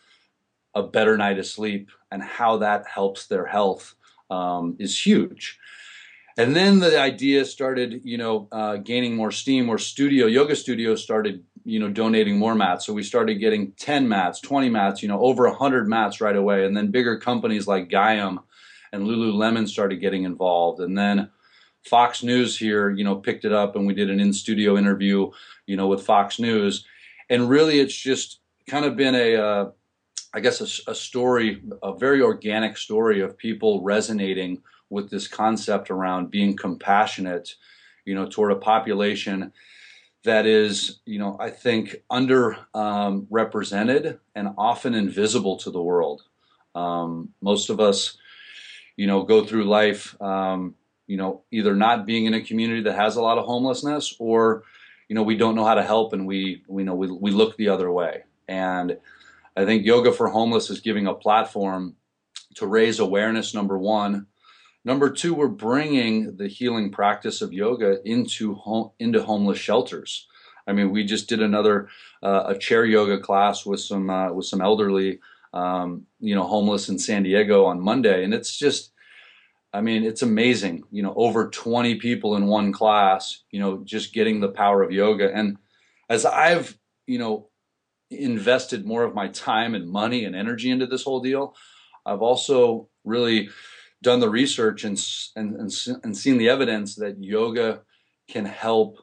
[0.74, 3.94] a better night of sleep and how that helps their health
[4.30, 5.58] um, is huge.
[6.36, 9.66] And then the idea started, you know, uh, gaining more steam.
[9.66, 14.08] Where studio yoga studios started you know donating more mats so we started getting 10
[14.08, 17.88] mats 20 mats you know over 100 mats right away and then bigger companies like
[17.88, 18.38] Gaiam
[18.92, 21.30] and Lululemon started getting involved and then
[21.84, 25.30] Fox News here you know picked it up and we did an in studio interview
[25.66, 26.84] you know with Fox News
[27.28, 29.70] and really it's just kind of been a uh,
[30.32, 35.90] I guess a, a story a very organic story of people resonating with this concept
[35.90, 37.54] around being compassionate
[38.04, 39.52] you know toward a population
[40.24, 46.22] that is, you know, I think under um, and often invisible to the world.
[46.74, 48.18] Um, most of us,
[48.96, 50.74] you know, go through life, um,
[51.10, 54.62] you know, either not being in a community that has a lot of homelessness, or,
[55.08, 57.56] you know, we don't know how to help, and we, we know we, we look
[57.56, 58.14] the other way.
[58.46, 58.88] And
[59.60, 61.96] I think Yoga for Homeless is giving a platform
[62.58, 63.54] to raise awareness.
[63.54, 64.26] Number one,
[64.84, 70.26] Number two, we're bringing the healing practice of yoga into home, into homeless shelters.
[70.66, 71.88] I mean, we just did another
[72.22, 75.20] uh, a chair yoga class with some uh, with some elderly,
[75.52, 78.92] um, you know, homeless in San Diego on Monday, and it's just,
[79.72, 80.84] I mean, it's amazing.
[80.90, 83.42] You know, over 20 people in one class.
[83.50, 85.32] You know, just getting the power of yoga.
[85.32, 85.58] And
[86.08, 87.48] as I've, you know,
[88.10, 91.54] invested more of my time and money and energy into this whole deal,
[92.04, 93.50] I've also really
[94.02, 95.00] done the research and,
[95.36, 97.82] and, and, and seen the evidence that yoga
[98.28, 98.98] can help,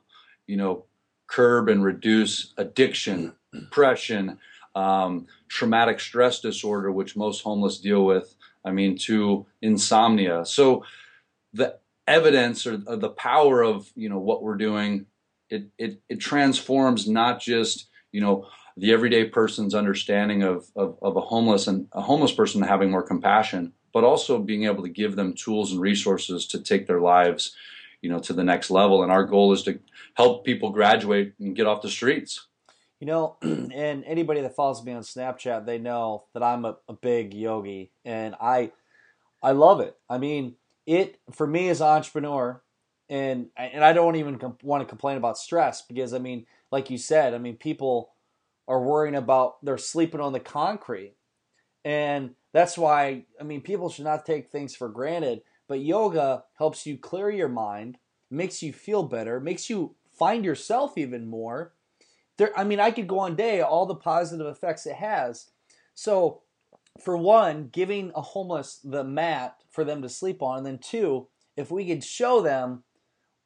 [0.47, 0.86] you know,
[1.27, 4.39] curb and reduce addiction, depression,
[4.75, 8.36] um, traumatic stress disorder, which most homeless deal with.
[8.67, 10.45] I mean, to insomnia.
[10.45, 10.84] So
[11.53, 15.06] the evidence or, or the power of you know what we're doing,
[15.49, 21.17] it it it transforms not just you know the everyday person's understanding of, of, of
[21.17, 25.15] a homeless and a homeless person having more compassion, but also being able to give
[25.15, 27.56] them tools and resources to take their lives,
[28.03, 29.01] you know, to the next level.
[29.01, 29.80] And our goal is to
[30.13, 32.45] help people graduate and get off the streets.
[33.00, 36.94] You know, and anybody that follows me on Snapchat, they know that I'm a, a
[36.94, 38.72] big yogi, and I,
[39.44, 39.96] I love it.
[40.10, 40.56] I mean,
[40.86, 42.62] it for me as an entrepreneur,
[43.10, 46.90] and and I don't even comp- want to complain about stress because I mean, like
[46.90, 48.12] you said, I mean, people
[48.68, 51.16] are worrying about they're sleeping on the concrete.
[51.86, 55.42] And that's why, I mean, people should not take things for granted.
[55.68, 57.98] But yoga helps you clear your mind,
[58.30, 61.74] makes you feel better, makes you find yourself even more.
[62.38, 65.50] There, I mean, I could go on day all the positive effects it has.
[65.95, 66.41] So,
[67.04, 71.28] for one, giving a homeless the mat for them to sleep on, and then two,
[71.56, 72.84] if we could show them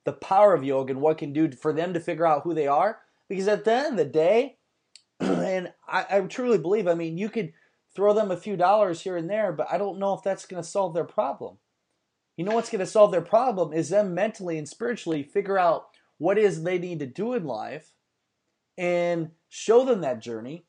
[0.05, 2.67] the power of yoga and what can do for them to figure out who they
[2.67, 2.99] are,
[3.29, 4.57] because at the end of the day,
[5.19, 7.53] and I, I truly believe, I mean, you could
[7.95, 10.61] throw them a few dollars here and there, but I don't know if that's going
[10.61, 11.57] to solve their problem.
[12.37, 15.87] You know what's going to solve their problem is them mentally and spiritually figure out
[16.17, 17.91] what is they need to do in life
[18.77, 20.65] and show them that journey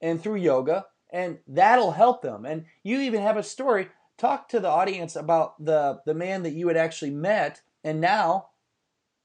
[0.00, 2.44] and through yoga and that'll help them.
[2.44, 3.88] And you even have a story
[4.18, 8.48] talk to the audience about the the man that you had actually met and now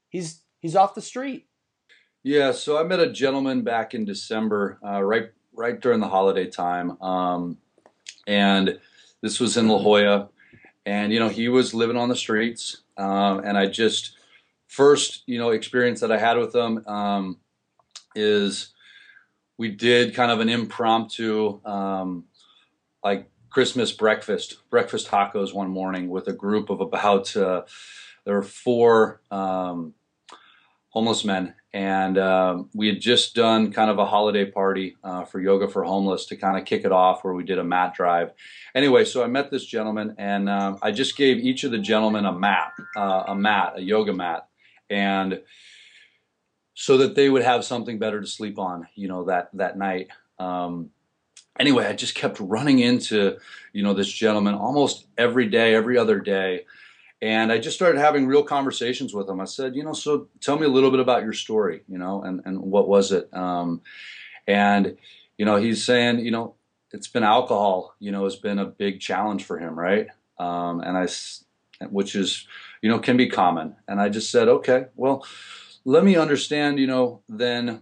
[0.09, 1.47] he's he's off the street.
[2.23, 6.45] Yeah, so I met a gentleman back in December, uh, right right during the holiday
[6.45, 7.57] time, um,
[8.27, 8.79] and
[9.21, 10.29] this was in La Jolla,
[10.85, 14.17] and you know he was living on the streets, um, and I just
[14.67, 17.37] first you know experience that I had with him um,
[18.15, 18.73] is
[19.57, 22.25] we did kind of an impromptu um,
[23.03, 27.63] like Christmas breakfast, breakfast tacos one morning with a group of about uh,
[28.25, 29.93] there were four um,
[30.89, 31.55] homeless men.
[31.73, 35.83] And um, we had just done kind of a holiday party uh, for yoga for
[35.83, 38.31] homeless to kind of kick it off where we did a mat drive.
[38.75, 42.25] Anyway so i met this gentleman and um, i just gave each of the gentlemen
[42.25, 44.49] a mat uh, a mat a yoga mat.
[44.89, 45.41] And
[46.73, 50.07] so that they would have something better to sleep on you know that that night
[50.39, 50.89] um,
[51.59, 53.37] anyway i just kept running into
[53.73, 56.65] you know this gentleman almost every day every other day
[57.21, 59.39] and I just started having real conversations with him.
[59.39, 62.23] I said, you know, so tell me a little bit about your story, you know,
[62.23, 63.31] and, and what was it?
[63.31, 63.81] Um,
[64.47, 64.97] and,
[65.37, 66.55] you know, he's saying, you know,
[66.91, 70.07] it's been alcohol, you know, has been a big challenge for him, right?
[70.39, 71.07] Um, and I,
[71.89, 72.47] which is,
[72.81, 73.75] you know, can be common.
[73.87, 75.23] And I just said, okay, well,
[75.85, 77.81] let me understand, you know, then,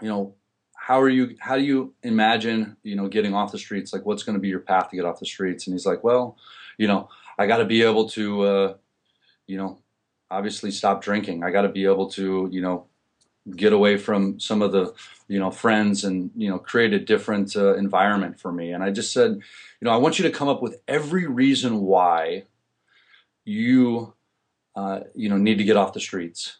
[0.00, 0.34] you know,
[0.76, 3.92] how are you, how do you imagine, you know, getting off the streets?
[3.92, 5.66] Like, what's going to be your path to get off the streets?
[5.66, 6.36] And he's like, well,
[6.78, 8.74] you know, I got to be able to, uh,
[9.46, 9.78] you know,
[10.30, 11.44] obviously stop drinking.
[11.44, 12.86] I got to be able to, you know,
[13.56, 14.94] get away from some of the,
[15.26, 18.72] you know, friends and, you know, create a different uh, environment for me.
[18.72, 21.80] And I just said, you know, I want you to come up with every reason
[21.80, 22.44] why
[23.44, 24.14] you,
[24.74, 26.58] uh, you know, need to get off the streets.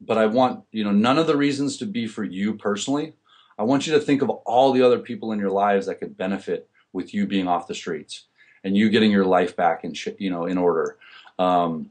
[0.00, 3.14] But I want, you know, none of the reasons to be for you personally.
[3.58, 6.16] I want you to think of all the other people in your lives that could
[6.16, 8.24] benefit with you being off the streets
[8.62, 10.96] and you getting your life back in you know in order.
[11.38, 11.90] Um,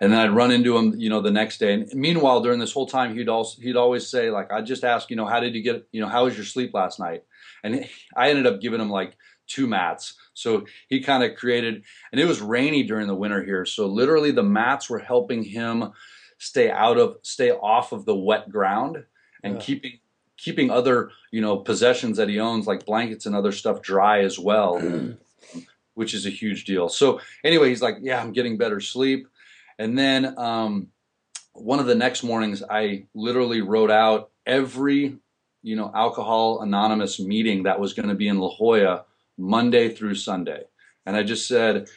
[0.00, 1.74] and then I'd run into him, you know, the next day.
[1.74, 5.10] And meanwhile, during this whole time, he'd also he'd always say like, I just ask,
[5.10, 7.22] you know, how did you get, you know, how was your sleep last night?
[7.62, 10.14] And I ended up giving him like two mats.
[10.34, 13.64] So he kind of created, and it was rainy during the winter here.
[13.64, 15.92] So literally, the mats were helping him
[16.42, 19.04] stay out of, stay off of the wet ground,
[19.42, 19.60] and yeah.
[19.60, 19.98] keeping
[20.36, 24.38] keeping other you know possessions that he owns like blankets and other stuff dry as
[24.38, 24.80] well
[25.94, 26.88] which is a huge deal.
[26.88, 29.28] So anyway, he's like, yeah, I'm getting better sleep.
[29.78, 30.88] And then um,
[31.52, 35.16] one of the next mornings, I literally wrote out every,
[35.62, 39.04] you know, Alcohol Anonymous meeting that was going to be in La Jolla
[39.38, 40.62] Monday through Sunday.
[41.06, 41.88] And I just said,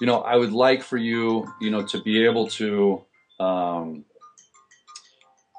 [0.00, 3.04] you know, I would like for you, you know, to be able to,
[3.42, 4.04] um,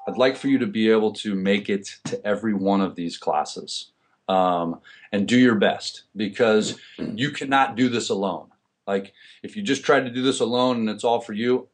[0.06, 3.16] I'd like for you to be able to make it to every one of these
[3.16, 3.92] classes
[4.28, 4.80] um,
[5.12, 8.48] and do your best because you cannot do this alone.
[8.86, 9.12] Like
[9.42, 11.68] if you just try to do this alone and it's all for you,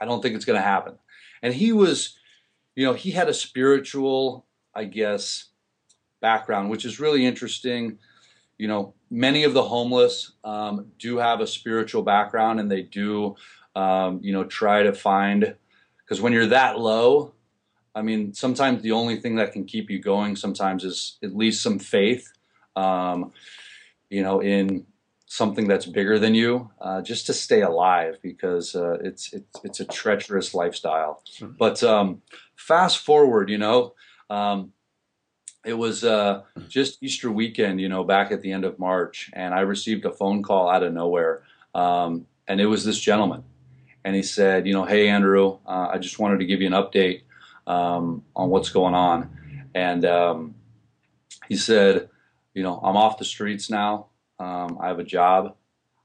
[0.00, 0.94] I don't think it's going to happen.
[1.42, 2.18] And he was,
[2.74, 5.46] you know, he had a spiritual, I guess,
[6.20, 7.98] background, which is really interesting.
[8.58, 13.36] You know, many of the homeless um, do have a spiritual background and they do,
[13.76, 15.54] um, you know, try to find,
[15.98, 17.34] because when you're that low,
[17.94, 21.62] I mean, sometimes the only thing that can keep you going sometimes is at least
[21.62, 22.32] some faith,
[22.74, 23.32] um,
[24.10, 24.86] you know, in
[25.26, 29.80] something that's bigger than you, uh, just to stay alive because uh, it's it's it's
[29.80, 31.22] a treacherous lifestyle.
[31.58, 32.22] But um,
[32.54, 33.94] fast forward, you know,
[34.30, 34.72] um,
[35.64, 39.52] it was uh, just Easter weekend, you know, back at the end of March, and
[39.52, 41.42] I received a phone call out of nowhere,
[41.74, 43.42] um, and it was this gentleman,
[44.06, 46.72] and he said, you know, hey Andrew, uh, I just wanted to give you an
[46.72, 47.22] update
[47.66, 50.54] um, on what's going on, and um,
[51.48, 52.08] he said,
[52.54, 54.06] you know, I'm off the streets now.
[54.38, 55.56] Um, I have a job.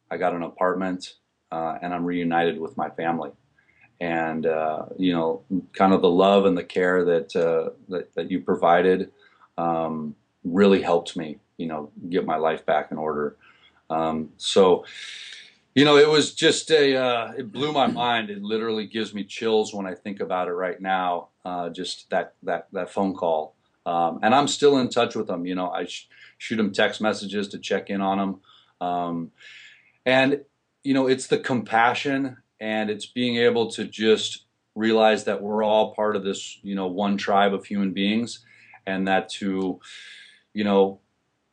[0.09, 1.13] I got an apartment,
[1.51, 3.29] uh, and I'm reunited with my family.
[3.99, 5.43] And uh, you know,
[5.73, 9.11] kind of the love and the care that uh, that, that, you provided
[9.59, 13.37] um, really helped me, you know, get my life back in order.
[13.91, 14.85] Um, so,
[15.75, 18.29] you know, it was just a, uh, it blew my mind.
[18.29, 21.29] It literally gives me chills when I think about it right now.
[21.43, 23.55] Uh, just that that that phone call,
[23.85, 25.45] um, and I'm still in touch with them.
[25.45, 25.85] You know, I.
[25.85, 26.07] Sh-
[26.41, 28.41] shoot them text messages to check in on them.
[28.87, 29.31] Um,
[30.07, 30.41] and,
[30.83, 35.93] you know, it's the compassion and it's being able to just realize that we're all
[35.93, 38.43] part of this, you know, one tribe of human beings
[38.87, 39.79] and that to,
[40.51, 40.99] you know,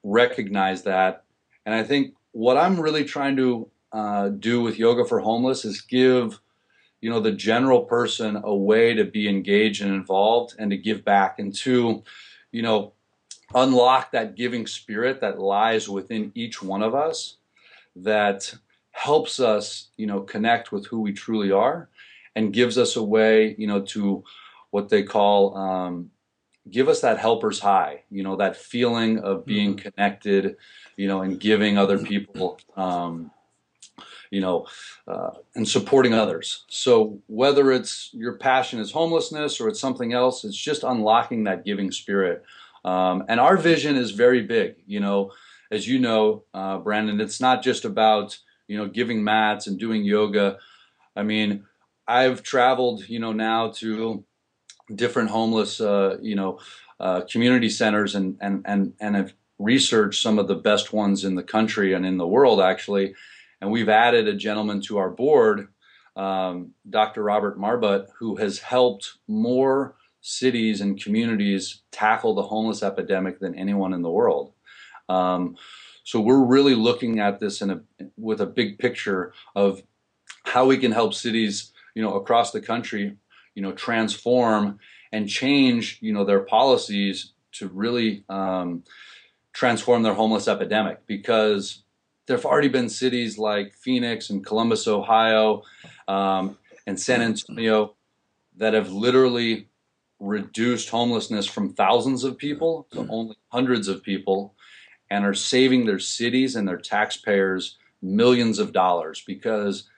[0.02, 1.24] recognize that.
[1.66, 5.80] And I think what I'm really trying to uh, do with Yoga for Homeless is
[5.80, 6.41] give,
[7.01, 11.05] you know, the general person a way to be engaged and involved and to give
[11.05, 12.03] back and to,
[12.53, 12.93] you know,
[13.55, 17.36] unlock that giving spirit that lies within each one of us
[17.97, 18.53] that
[18.91, 21.89] helps us, you know, connect with who we truly are
[22.36, 24.22] and gives us a way, you know, to
[24.70, 26.11] what they call um,
[26.70, 29.89] give us that helper's high, you know, that feeling of being mm-hmm.
[29.89, 30.57] connected,
[30.97, 33.30] you know, and giving other people, um,
[34.31, 34.66] you know,
[35.07, 36.64] uh, and supporting others.
[36.68, 41.64] So whether it's your passion is homelessness or it's something else, it's just unlocking that
[41.64, 42.45] giving spirit
[42.85, 44.76] um, and our vision is very big.
[44.87, 45.33] You know,
[45.70, 50.05] as you know, uh, Brandon, it's not just about you know giving mats and doing
[50.05, 50.59] yoga.
[51.16, 51.64] I mean,
[52.07, 54.24] I've traveled, you know, now to
[54.95, 56.61] different homeless, uh, you know,
[57.01, 61.35] uh, community centers and and and and have researched some of the best ones in
[61.35, 63.14] the country and in the world actually.
[63.61, 65.68] And we've added a gentleman to our board,
[66.16, 67.22] um, Dr.
[67.22, 73.92] Robert Marbut, who has helped more cities and communities tackle the homeless epidemic than anyone
[73.92, 74.52] in the world.
[75.09, 75.56] Um,
[76.04, 77.80] so we're really looking at this in a
[78.16, 79.82] with a big picture of
[80.44, 83.16] how we can help cities, you know, across the country,
[83.54, 84.78] you know, transform
[85.12, 88.84] and change, you know, their policies to really um,
[89.52, 91.82] transform their homeless epidemic because
[92.29, 95.62] there've already been cities like Phoenix and Columbus, Ohio,
[96.07, 96.57] um,
[96.87, 97.95] and San Antonio
[98.57, 99.66] that have literally
[100.20, 103.11] reduced homelessness from thousands of people to hmm.
[103.11, 104.55] only hundreds of people
[105.11, 109.89] and are saving their cities and their taxpayers millions of dollars because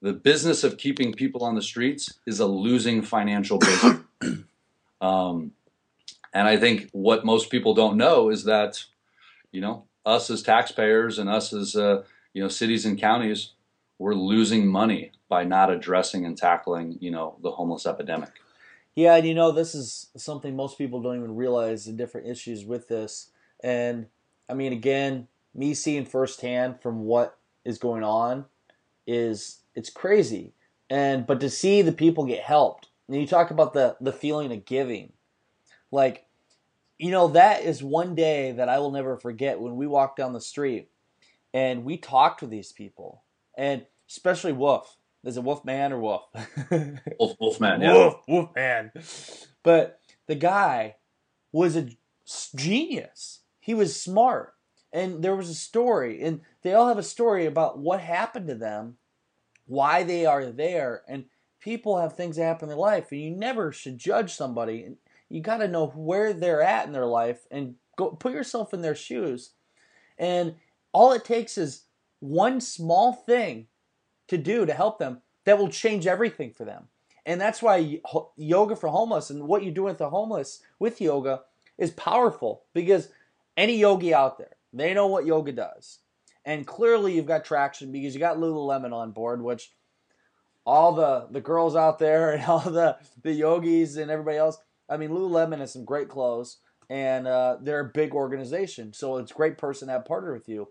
[0.00, 4.00] the business of keeping people on the streets is a losing financial business.
[5.00, 5.52] um,
[6.32, 8.84] and I think what most people don't know is that,
[9.50, 13.52] you know, us as taxpayers and us as, uh, you know, cities and counties,
[13.98, 18.30] we're losing money by not addressing and tackling, you know, the homeless epidemic.
[18.94, 22.64] Yeah, and you know, this is something most people don't even realize the different issues
[22.64, 23.30] with this.
[23.62, 24.06] And
[24.48, 28.46] I mean, again, me seeing firsthand from what is going on
[29.06, 30.54] is it's crazy.
[30.88, 34.50] And but to see the people get helped, and you talk about the the feeling
[34.52, 35.12] of giving,
[35.92, 36.26] like,
[37.00, 40.34] you know, that is one day that I will never forget when we walked down
[40.34, 40.90] the street
[41.54, 43.22] and we talked with these people,
[43.56, 44.98] and especially Wolf.
[45.24, 46.22] Is it Wolf Man or Wolf?
[47.18, 47.92] Wolf Wolfman, yeah.
[47.92, 48.92] Wolf Wolf Man.
[49.62, 50.96] But the guy
[51.52, 51.88] was a
[52.54, 53.40] genius.
[53.58, 54.54] He was smart.
[54.92, 58.56] And there was a story, and they all have a story about what happened to
[58.56, 58.96] them,
[59.66, 61.26] why they are there, and
[61.60, 64.82] people have things that happen in their life, and you never should judge somebody.
[64.82, 64.96] And
[65.30, 68.82] you got to know where they're at in their life and go put yourself in
[68.82, 69.52] their shoes.
[70.18, 70.56] And
[70.92, 71.84] all it takes is
[72.18, 73.68] one small thing
[74.28, 76.88] to do to help them that will change everything for them.
[77.24, 78.00] And that's why
[78.36, 81.42] yoga for homeless and what you do with the homeless with yoga
[81.78, 83.08] is powerful because
[83.56, 86.00] any yogi out there, they know what yoga does.
[86.44, 89.72] And clearly you've got traction because you got Lululemon on board, which
[90.64, 94.58] all the, the girls out there and all the, the yogis and everybody else,
[94.90, 96.58] I mean, Lululemon has some great clothes
[96.90, 98.92] and uh, they're a big organization.
[98.92, 100.68] So it's a great person to have partnered with you.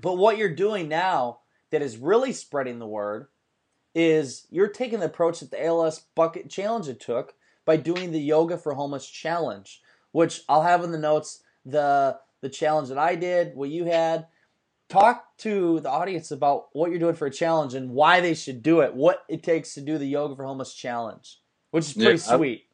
[0.00, 1.40] But what you're doing now
[1.70, 3.26] that is really spreading the word
[3.94, 7.34] is you're taking the approach that the ALS bucket challenge it took
[7.64, 9.82] by doing the Yoga for Homeless challenge,
[10.12, 14.26] which I'll have in the notes the the challenge that I did, what you had.
[14.88, 18.62] Talk to the audience about what you're doing for a challenge and why they should
[18.62, 21.38] do it, what it takes to do the Yoga for Homeless challenge,
[21.70, 22.64] which is pretty yeah, sweet.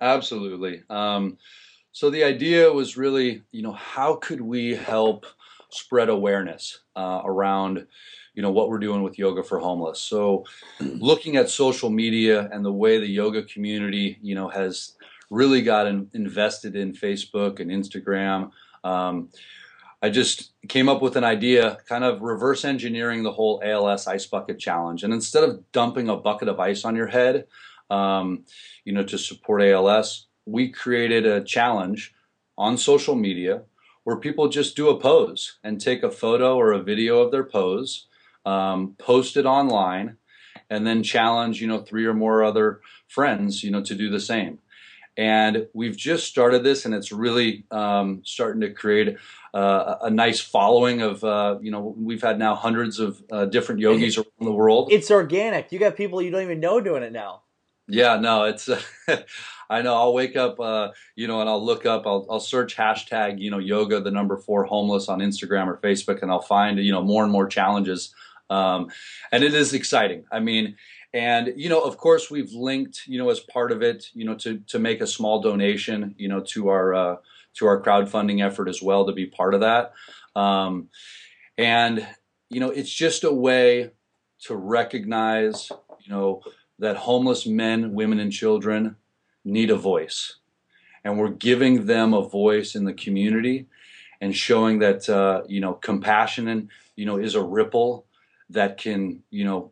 [0.00, 0.82] Absolutely.
[0.88, 1.38] Um,
[1.92, 5.26] so the idea was really, you know, how could we help
[5.70, 7.86] spread awareness uh, around
[8.34, 10.44] you know what we're doing with yoga for homeless so
[10.80, 14.94] looking at social media and the way the yoga community you know has
[15.28, 18.50] really gotten invested in facebook and instagram
[18.84, 19.28] um,
[20.00, 24.26] i just came up with an idea kind of reverse engineering the whole als ice
[24.26, 27.44] bucket challenge and instead of dumping a bucket of ice on your head
[27.90, 28.44] um,
[28.84, 32.14] you know to support als we created a challenge
[32.56, 33.62] on social media
[34.04, 37.44] where people just do a pose and take a photo or a video of their
[37.44, 38.06] pose,
[38.46, 40.16] um, post it online,
[40.70, 44.20] and then challenge, you know, three or more other friends, you know, to do the
[44.20, 44.58] same.
[45.16, 49.18] And we've just started this, and it's really um, starting to create
[49.52, 53.80] uh, a nice following of, uh, you know, we've had now hundreds of uh, different
[53.80, 54.88] yogis around the world.
[54.90, 55.70] It's organic.
[55.72, 57.42] You got people you don't even know doing it now.
[57.88, 58.68] Yeah, no, it's.
[59.70, 59.94] I know.
[59.94, 62.06] I'll wake up, uh, you know, and I'll look up.
[62.06, 66.22] I'll, I'll search hashtag, you know, yoga the number four homeless on Instagram or Facebook,
[66.22, 68.14] and I'll find, you know, more and more challenges.
[68.48, 68.88] Um,
[69.30, 70.24] and it is exciting.
[70.32, 70.76] I mean,
[71.12, 74.34] and you know, of course, we've linked, you know, as part of it, you know,
[74.36, 77.16] to to make a small donation, you know, to our uh,
[77.54, 79.92] to our crowdfunding effort as well to be part of that.
[80.34, 80.88] Um,
[81.58, 82.06] and
[82.48, 83.90] you know, it's just a way
[84.44, 85.70] to recognize,
[86.00, 86.42] you know
[86.78, 88.96] that homeless men, women, and children
[89.44, 90.36] need a voice.
[91.04, 93.66] And we're giving them a voice in the community
[94.20, 98.04] and showing that, uh, you know, compassion and, you know, is a ripple
[98.50, 99.70] that can, you know,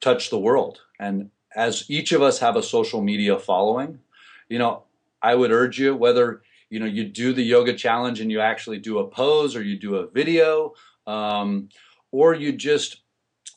[0.00, 0.80] touch the world.
[0.98, 4.00] And as each of us have a social media following,
[4.48, 4.82] you know,
[5.22, 8.78] I would urge you, whether, you know, you do the yoga challenge and you actually
[8.78, 10.74] do a pose or you do a video,
[11.06, 11.68] um,
[12.10, 13.00] or you just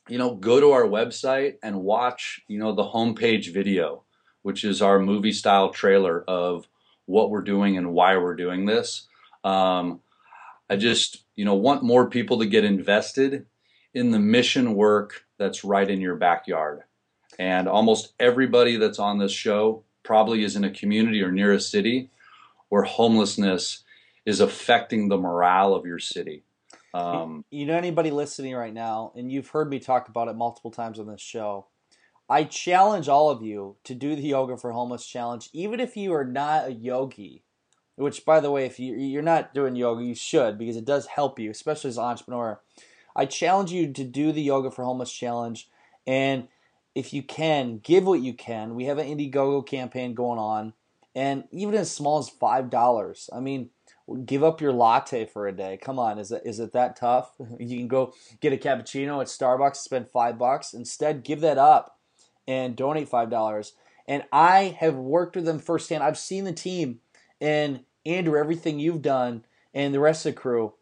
[0.09, 4.03] you know, go to our website and watch, you know, the homepage video,
[4.41, 6.67] which is our movie style trailer of
[7.05, 9.07] what we're doing and why we're doing this.
[9.43, 10.01] Um,
[10.69, 13.45] I just, you know, want more people to get invested
[13.93, 16.83] in the mission work that's right in your backyard.
[17.37, 21.59] And almost everybody that's on this show probably is in a community or near a
[21.59, 22.09] city
[22.69, 23.83] where homelessness
[24.25, 26.43] is affecting the morale of your city.
[26.93, 30.71] Um, you know, anybody listening right now, and you've heard me talk about it multiple
[30.71, 31.67] times on this show.
[32.29, 36.13] I challenge all of you to do the Yoga for Homeless challenge, even if you
[36.13, 37.43] are not a yogi.
[37.95, 41.05] Which, by the way, if you, you're not doing yoga, you should because it does
[41.07, 42.61] help you, especially as an entrepreneur.
[43.13, 45.67] I challenge you to do the Yoga for Homeless challenge,
[46.07, 46.47] and
[46.95, 48.73] if you can, give what you can.
[48.75, 50.73] We have an Indiegogo campaign going on,
[51.13, 53.29] and even as small as five dollars.
[53.33, 53.71] I mean,
[54.25, 55.77] give up your latte for a day.
[55.81, 57.33] Come on, is it is it that tough?
[57.59, 60.73] You can go get a cappuccino at Starbucks, spend five bucks.
[60.73, 61.97] Instead, give that up
[62.47, 63.73] and donate five dollars.
[64.07, 66.03] And I have worked with them firsthand.
[66.03, 66.99] I've seen the team
[67.39, 70.73] and Andrew, everything you've done, and the rest of the crew.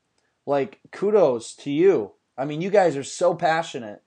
[0.45, 2.13] Like kudos to you.
[2.37, 4.01] I mean, you guys are so passionate,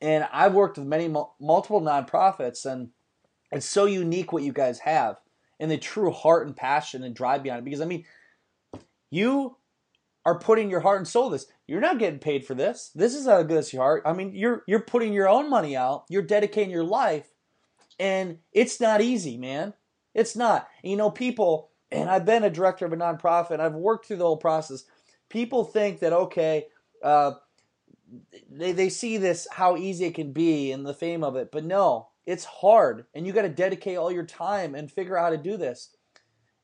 [0.00, 2.90] and I've worked with many multiple nonprofits, and
[3.50, 5.16] it's so unique what you guys have
[5.58, 7.64] and the true heart and passion and drive behind it.
[7.64, 8.04] Because I mean,
[9.10, 9.56] you
[10.26, 11.46] are putting your heart and soul this.
[11.66, 12.90] You're not getting paid for this.
[12.94, 14.02] This is of goodness of your heart.
[14.04, 16.04] I mean, you're you're putting your own money out.
[16.08, 17.28] You're dedicating your life,
[17.98, 19.72] and it's not easy, man.
[20.14, 20.68] It's not.
[20.82, 23.60] And you know, people, and I've been a director of a nonprofit.
[23.60, 24.84] I've worked through the whole process.
[25.28, 26.66] People think that okay,
[27.02, 27.32] uh,
[28.50, 31.64] they they see this how easy it can be and the fame of it, but
[31.64, 35.30] no, it's hard, and you got to dedicate all your time and figure out how
[35.30, 35.94] to do this.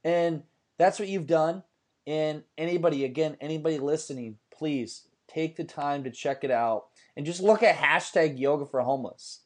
[0.04, 0.42] And
[0.78, 1.62] that's what you've done
[2.06, 6.86] and anybody, again, anybody listening, please take the time to check it out
[7.16, 9.40] and just look at hashtag yoga for homeless.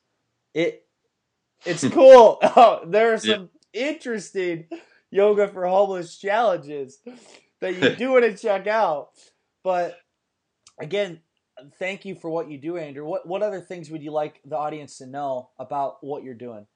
[0.55, 0.87] It
[1.65, 2.39] it's cool.
[2.43, 3.89] Oh, there are some yeah.
[3.89, 4.67] interesting
[5.11, 6.99] yoga for homeless challenges
[7.61, 9.11] that you do want to check out.
[9.63, 9.99] But
[10.81, 11.21] again,
[11.79, 13.05] thank you for what you do, Andrew.
[13.05, 16.67] What what other things would you like the audience to know about what you're doing?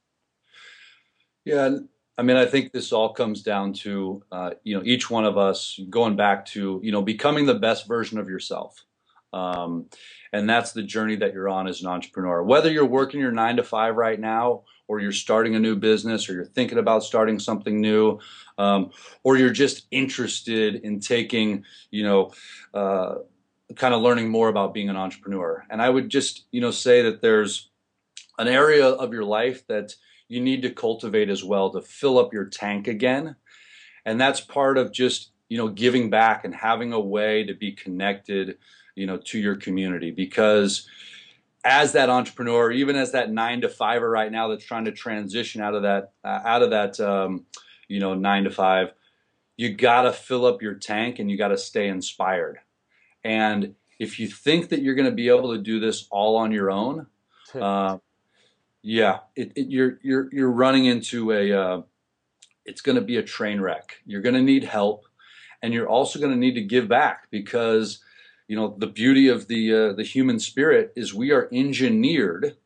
[1.45, 1.79] Yeah,
[2.19, 5.39] I mean, I think this all comes down to uh, you know each one of
[5.39, 8.85] us going back to you know becoming the best version of yourself,
[9.33, 9.87] um,
[10.33, 12.43] and that's the journey that you're on as an entrepreneur.
[12.43, 16.29] Whether you're working your nine to five right now, or you're starting a new business,
[16.29, 18.19] or you're thinking about starting something new,
[18.59, 18.91] um,
[19.23, 22.33] or you're just interested in taking you know.
[22.75, 23.17] Uh,
[23.77, 27.03] kind of learning more about being an entrepreneur and i would just you know say
[27.03, 27.71] that there's
[28.41, 29.95] an area of your life that
[30.31, 33.35] you need to cultivate as well to fill up your tank again.
[34.07, 37.73] And that's part of just, you know, giving back and having a way to be
[37.73, 38.57] connected,
[38.95, 40.89] you know, to your community because
[41.65, 45.61] as that entrepreneur, even as that nine to fiver right now that's trying to transition
[45.61, 47.45] out of that, uh, out of that, um,
[47.89, 48.93] you know, nine to five,
[49.57, 52.61] you got to fill up your tank and you got to stay inspired.
[53.25, 56.53] And if you think that you're going to be able to do this all on
[56.53, 57.09] your own,
[57.61, 57.99] uh,
[58.83, 61.53] yeah, it, it, you're you're you're running into a.
[61.53, 61.83] Uh,
[62.65, 63.97] it's going to be a train wreck.
[64.07, 65.05] You're going to need help,
[65.63, 68.01] and you're also going to need to give back because,
[68.49, 72.57] you know, the beauty of the uh, the human spirit is we are engineered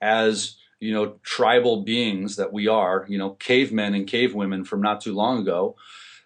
[0.00, 3.04] as you know tribal beings that we are.
[3.08, 5.76] You know, cavemen and cavewomen from not too long ago,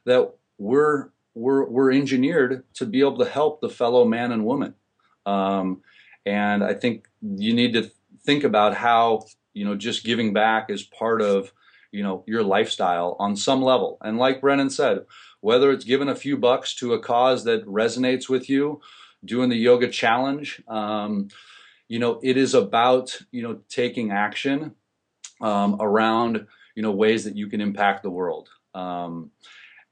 [0.05, 4.75] that we're we're we're engineered to be able to help the fellow man and woman.
[5.25, 5.83] Um,
[6.25, 7.91] and I think you need to
[8.27, 9.25] think about how
[9.55, 11.53] you know just giving back is part of
[11.93, 13.99] you know your lifestyle on some level.
[14.03, 15.07] And like Brandon said
[15.41, 18.81] whether it's giving a few bucks to a cause that resonates with you
[19.25, 21.29] doing the yoga challenge um,
[21.89, 24.75] you know it is about you know taking action
[25.41, 28.49] um, around you know ways that you can impact the world.
[28.75, 29.31] Um,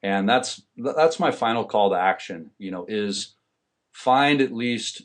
[0.03, 3.35] and that's that's my final call to action you know is
[3.93, 5.03] find at least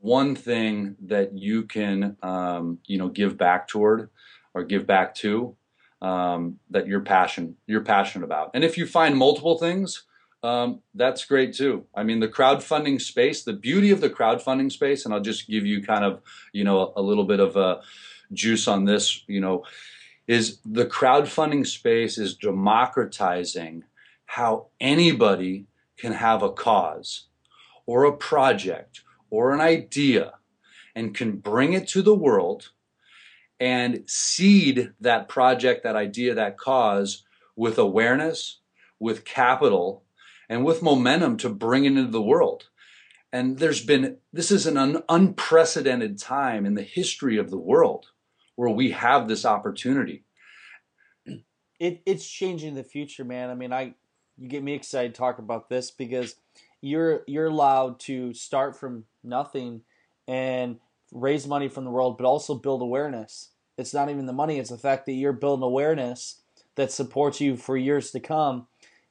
[0.00, 4.10] one thing that you can um, you know give back toward
[4.54, 5.56] or give back to
[6.02, 8.50] um, that you're passion you're passionate about.
[8.54, 10.04] And if you find multiple things
[10.42, 11.84] um, that's great too.
[11.94, 15.66] I mean the crowdfunding space the beauty of the crowdfunding space and i'll just give
[15.66, 16.22] you kind of
[16.52, 17.82] you know a, a little bit of a
[18.32, 19.64] juice on this you know
[20.26, 23.84] is the crowdfunding space is democratizing
[24.26, 25.66] how anybody
[25.98, 27.26] can have a cause
[27.84, 30.34] or a project or an idea
[30.94, 32.70] and can bring it to the world
[33.58, 37.24] and seed that project, that idea, that cause
[37.56, 38.60] with awareness,
[38.98, 40.02] with capital,
[40.48, 42.68] and with momentum to bring it into the world.
[43.32, 48.06] And there's been, this is an un- unprecedented time in the history of the world
[48.56, 50.24] where we have this opportunity.
[51.78, 53.48] It, it's changing the future, man.
[53.48, 53.94] I mean, I,
[54.36, 56.34] you get me excited to talk about this because
[56.82, 59.82] you're you're allowed to start from nothing
[60.26, 60.78] and
[61.12, 63.50] raise money from the world, but also build awareness.
[63.76, 66.42] It's not even the money; it's the fact that you're building awareness
[66.76, 68.66] that supports you for years to come,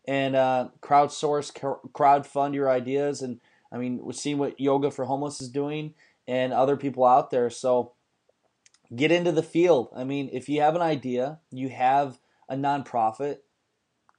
[0.08, 1.54] and uh, crowdsource,
[1.94, 3.22] crowd fund your ideas.
[3.22, 3.40] And
[3.72, 5.94] I mean, we've seen what Yoga for Homeless is doing,
[6.28, 7.50] and other people out there.
[7.50, 7.94] So
[8.96, 9.90] get into the field.
[9.96, 13.38] I mean, if you have an idea, you have a nonprofit,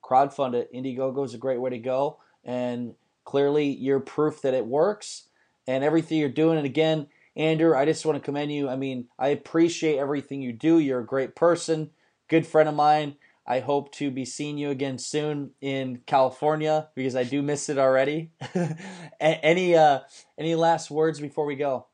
[0.03, 0.73] crowdfund it.
[0.73, 2.95] Indiegogo is a great way to go, and
[3.31, 5.29] Clearly, you're proof that it works
[5.71, 6.57] and everything you're doing.
[6.57, 7.07] And again,
[7.37, 8.69] Andrew, I just want to commend you.
[8.69, 10.79] I mean, I appreciate everything you do.
[10.79, 11.91] You're a great person,
[12.29, 13.17] good friend of mine.
[13.47, 17.79] I hope to be seeing you again soon in California because I do miss it
[17.79, 18.33] already.
[19.21, 20.01] any uh,
[20.39, 21.87] any last words before we go?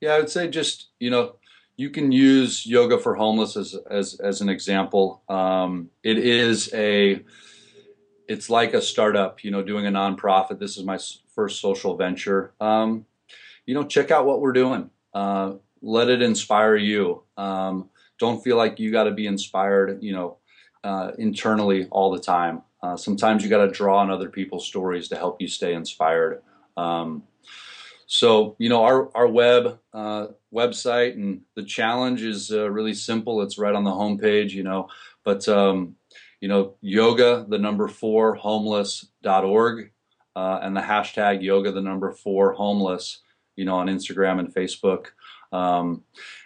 [0.00, 1.36] Yeah, I would say just you know
[1.76, 5.22] you can use yoga for homeless as as as an example.
[5.28, 7.24] Um, it is a
[8.28, 10.58] it's like a startup, you know, doing a nonprofit.
[10.58, 10.98] This is my
[11.34, 12.52] first social venture.
[12.60, 13.06] Um,
[13.66, 14.90] you know, check out what we're doing.
[15.14, 17.22] Uh, let it inspire you.
[17.36, 20.36] Um, don't feel like you got to be inspired, you know,
[20.84, 22.62] uh, internally all the time.
[22.82, 26.42] Uh, sometimes you got to draw on other people's stories to help you stay inspired.
[26.76, 27.24] Um,
[28.06, 33.42] so, you know, our, our web uh, website and the challenge is uh, really simple.
[33.42, 34.88] It's right on the homepage, you know,
[35.24, 35.96] but um,
[36.40, 39.90] you know, yoga, the number four, homeless.org,
[40.36, 43.20] uh, and the hashtag yoga, the number four, homeless,
[43.56, 45.08] you know, on Instagram and Facebook.
[45.50, 46.04] Um,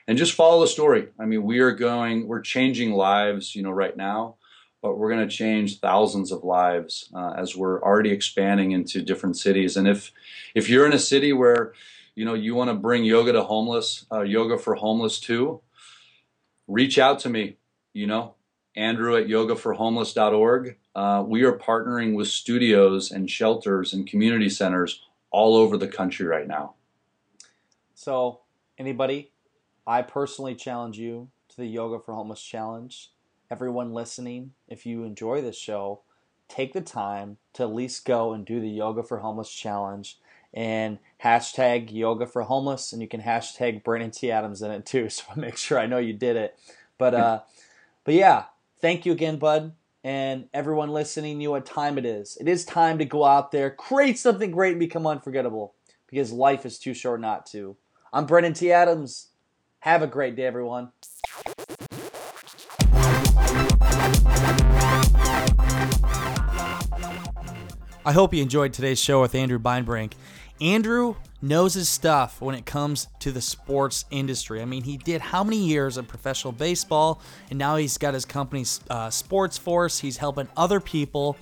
[0.09, 1.09] and just follow the story.
[1.19, 4.37] I mean, we are going, we're changing lives, you know, right now,
[4.81, 9.37] but we're going to change thousands of lives uh, as we're already expanding into different
[9.37, 9.77] cities.
[9.77, 10.13] And if,
[10.55, 11.75] if you're in a city where,
[12.15, 15.61] you know, you want to bring yoga to homeless, uh, yoga for homeless too,
[16.67, 17.57] reach out to me,
[17.93, 18.35] you know,
[18.77, 20.77] Andrew at yogaforhomeless.org.
[20.95, 26.27] Uh, we are partnering with studios and shelters and community centers all over the country
[26.27, 26.75] right now.
[27.95, 28.41] So,
[28.79, 29.31] anybody,
[29.87, 33.11] I personally challenge you to the Yoga for Homeless Challenge.
[33.51, 36.01] Everyone listening, if you enjoy this show,
[36.49, 40.19] take the time to at least go and do the Yoga for Homeless Challenge
[40.55, 44.31] and hashtag Yoga for Homeless, and you can hashtag Brandon T.
[44.31, 45.09] Adams in it too.
[45.11, 46.59] So make sure I know you did it.
[46.99, 47.41] But uh,
[48.05, 48.45] but yeah,
[48.83, 51.41] Thank you again, bud, and everyone listening.
[51.41, 52.37] You know what time it is.
[52.41, 55.75] It is time to go out there, create something great, and become unforgettable
[56.09, 57.77] because life is too short not to.
[58.13, 58.73] I'm Brandon T.
[58.73, 59.29] Adams.
[59.79, 60.91] Have a great day, everyone.
[68.05, 70.15] I hope you enjoyed today's show with Andrew Beinbrink.
[70.61, 74.63] Andrew knows his stuff when it comes to the sports industry.
[74.63, 77.21] I mean, he did how many years of professional baseball,
[77.51, 79.99] and now he's got his company's uh, Sports Force.
[79.99, 81.37] He's helping other people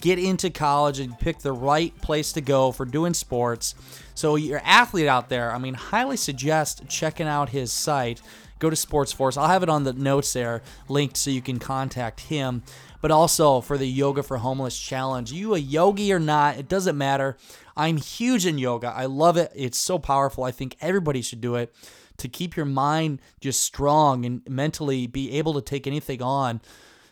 [0.00, 3.74] get into college and pick the right place to go for doing sports.
[4.14, 8.22] So, your athlete out there, I mean, highly suggest checking out his site.
[8.58, 9.36] Go to Sports Force.
[9.36, 12.62] I'll have it on the notes there, linked so you can contact him.
[13.00, 15.32] But also for the Yoga for Homeless Challenge.
[15.32, 17.38] You a yogi or not, it doesn't matter.
[17.76, 18.88] I'm huge in yoga.
[18.88, 19.52] I love it.
[19.54, 20.44] It's so powerful.
[20.44, 21.74] I think everybody should do it
[22.18, 26.60] to keep your mind just strong and mentally be able to take anything on.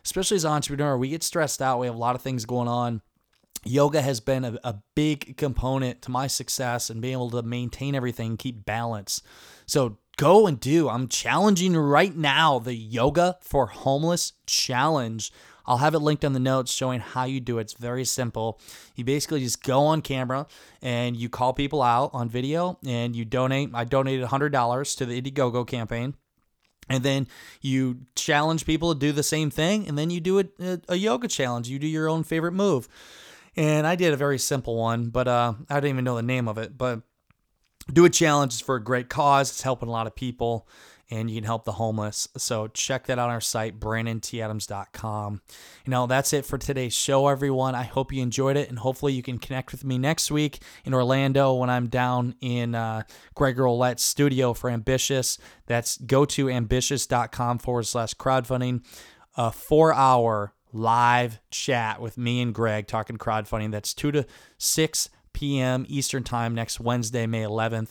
[0.05, 1.81] Especially as an entrepreneur, we get stressed out.
[1.81, 3.03] We have a lot of things going on.
[3.65, 7.95] Yoga has been a, a big component to my success and being able to maintain
[7.95, 9.21] everything, keep balance.
[9.67, 10.89] So go and do.
[10.89, 15.33] I'm challenging right now the Yoga for Homeless Challenge.
[15.69, 17.63] I'll have it linked on the notes showing how you do it.
[17.63, 18.59] It's very simple.
[18.97, 20.47] You basically just go on camera
[20.81, 23.71] and you call people out on video and you donate.
[23.75, 26.15] I donated $100 to the Indiegogo campaign.
[26.89, 27.29] And then
[27.61, 29.87] you challenge people to do the same thing.
[29.87, 31.69] And then you do a, a yoga challenge.
[31.69, 32.89] You do your own favorite move.
[33.55, 36.49] And I did a very simple one, but uh, I didn't even know the name
[36.49, 36.79] of it.
[36.79, 37.03] But
[37.93, 38.55] do a challenge.
[38.55, 39.51] It's for a great cause.
[39.51, 40.67] It's helping a lot of people
[41.11, 42.29] and you can help the homeless.
[42.37, 45.41] So check that out on our site, brandonTadams.com.
[45.85, 47.75] You know, that's it for today's show, everyone.
[47.75, 50.93] I hope you enjoyed it, and hopefully you can connect with me next week in
[50.93, 53.03] Orlando when I'm down in uh,
[53.35, 55.39] Greg Rollett's studio for Ambitious.
[55.67, 58.85] That's go to ambitious.com forward slash crowdfunding.
[59.37, 63.71] A four hour live chat with me and Greg talking crowdfunding.
[63.71, 64.27] That's 2 to
[64.59, 65.87] 6 p.m.
[65.89, 67.91] Eastern Time next Wednesday, May 11th.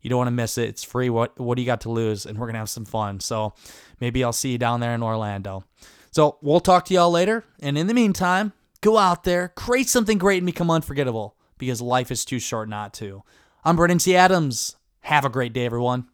[0.00, 0.68] You don't want to miss it.
[0.68, 1.10] It's free.
[1.10, 2.26] What what do you got to lose?
[2.26, 3.20] And we're gonna have some fun.
[3.20, 3.54] So
[4.00, 5.64] maybe I'll see you down there in Orlando.
[6.10, 7.44] So we'll talk to y'all later.
[7.60, 12.10] And in the meantime, go out there, create something great, and become unforgettable because life
[12.10, 13.22] is too short not to.
[13.64, 14.16] I'm Brandon T.
[14.16, 14.76] Adams.
[15.02, 16.06] Have a great day, everyone.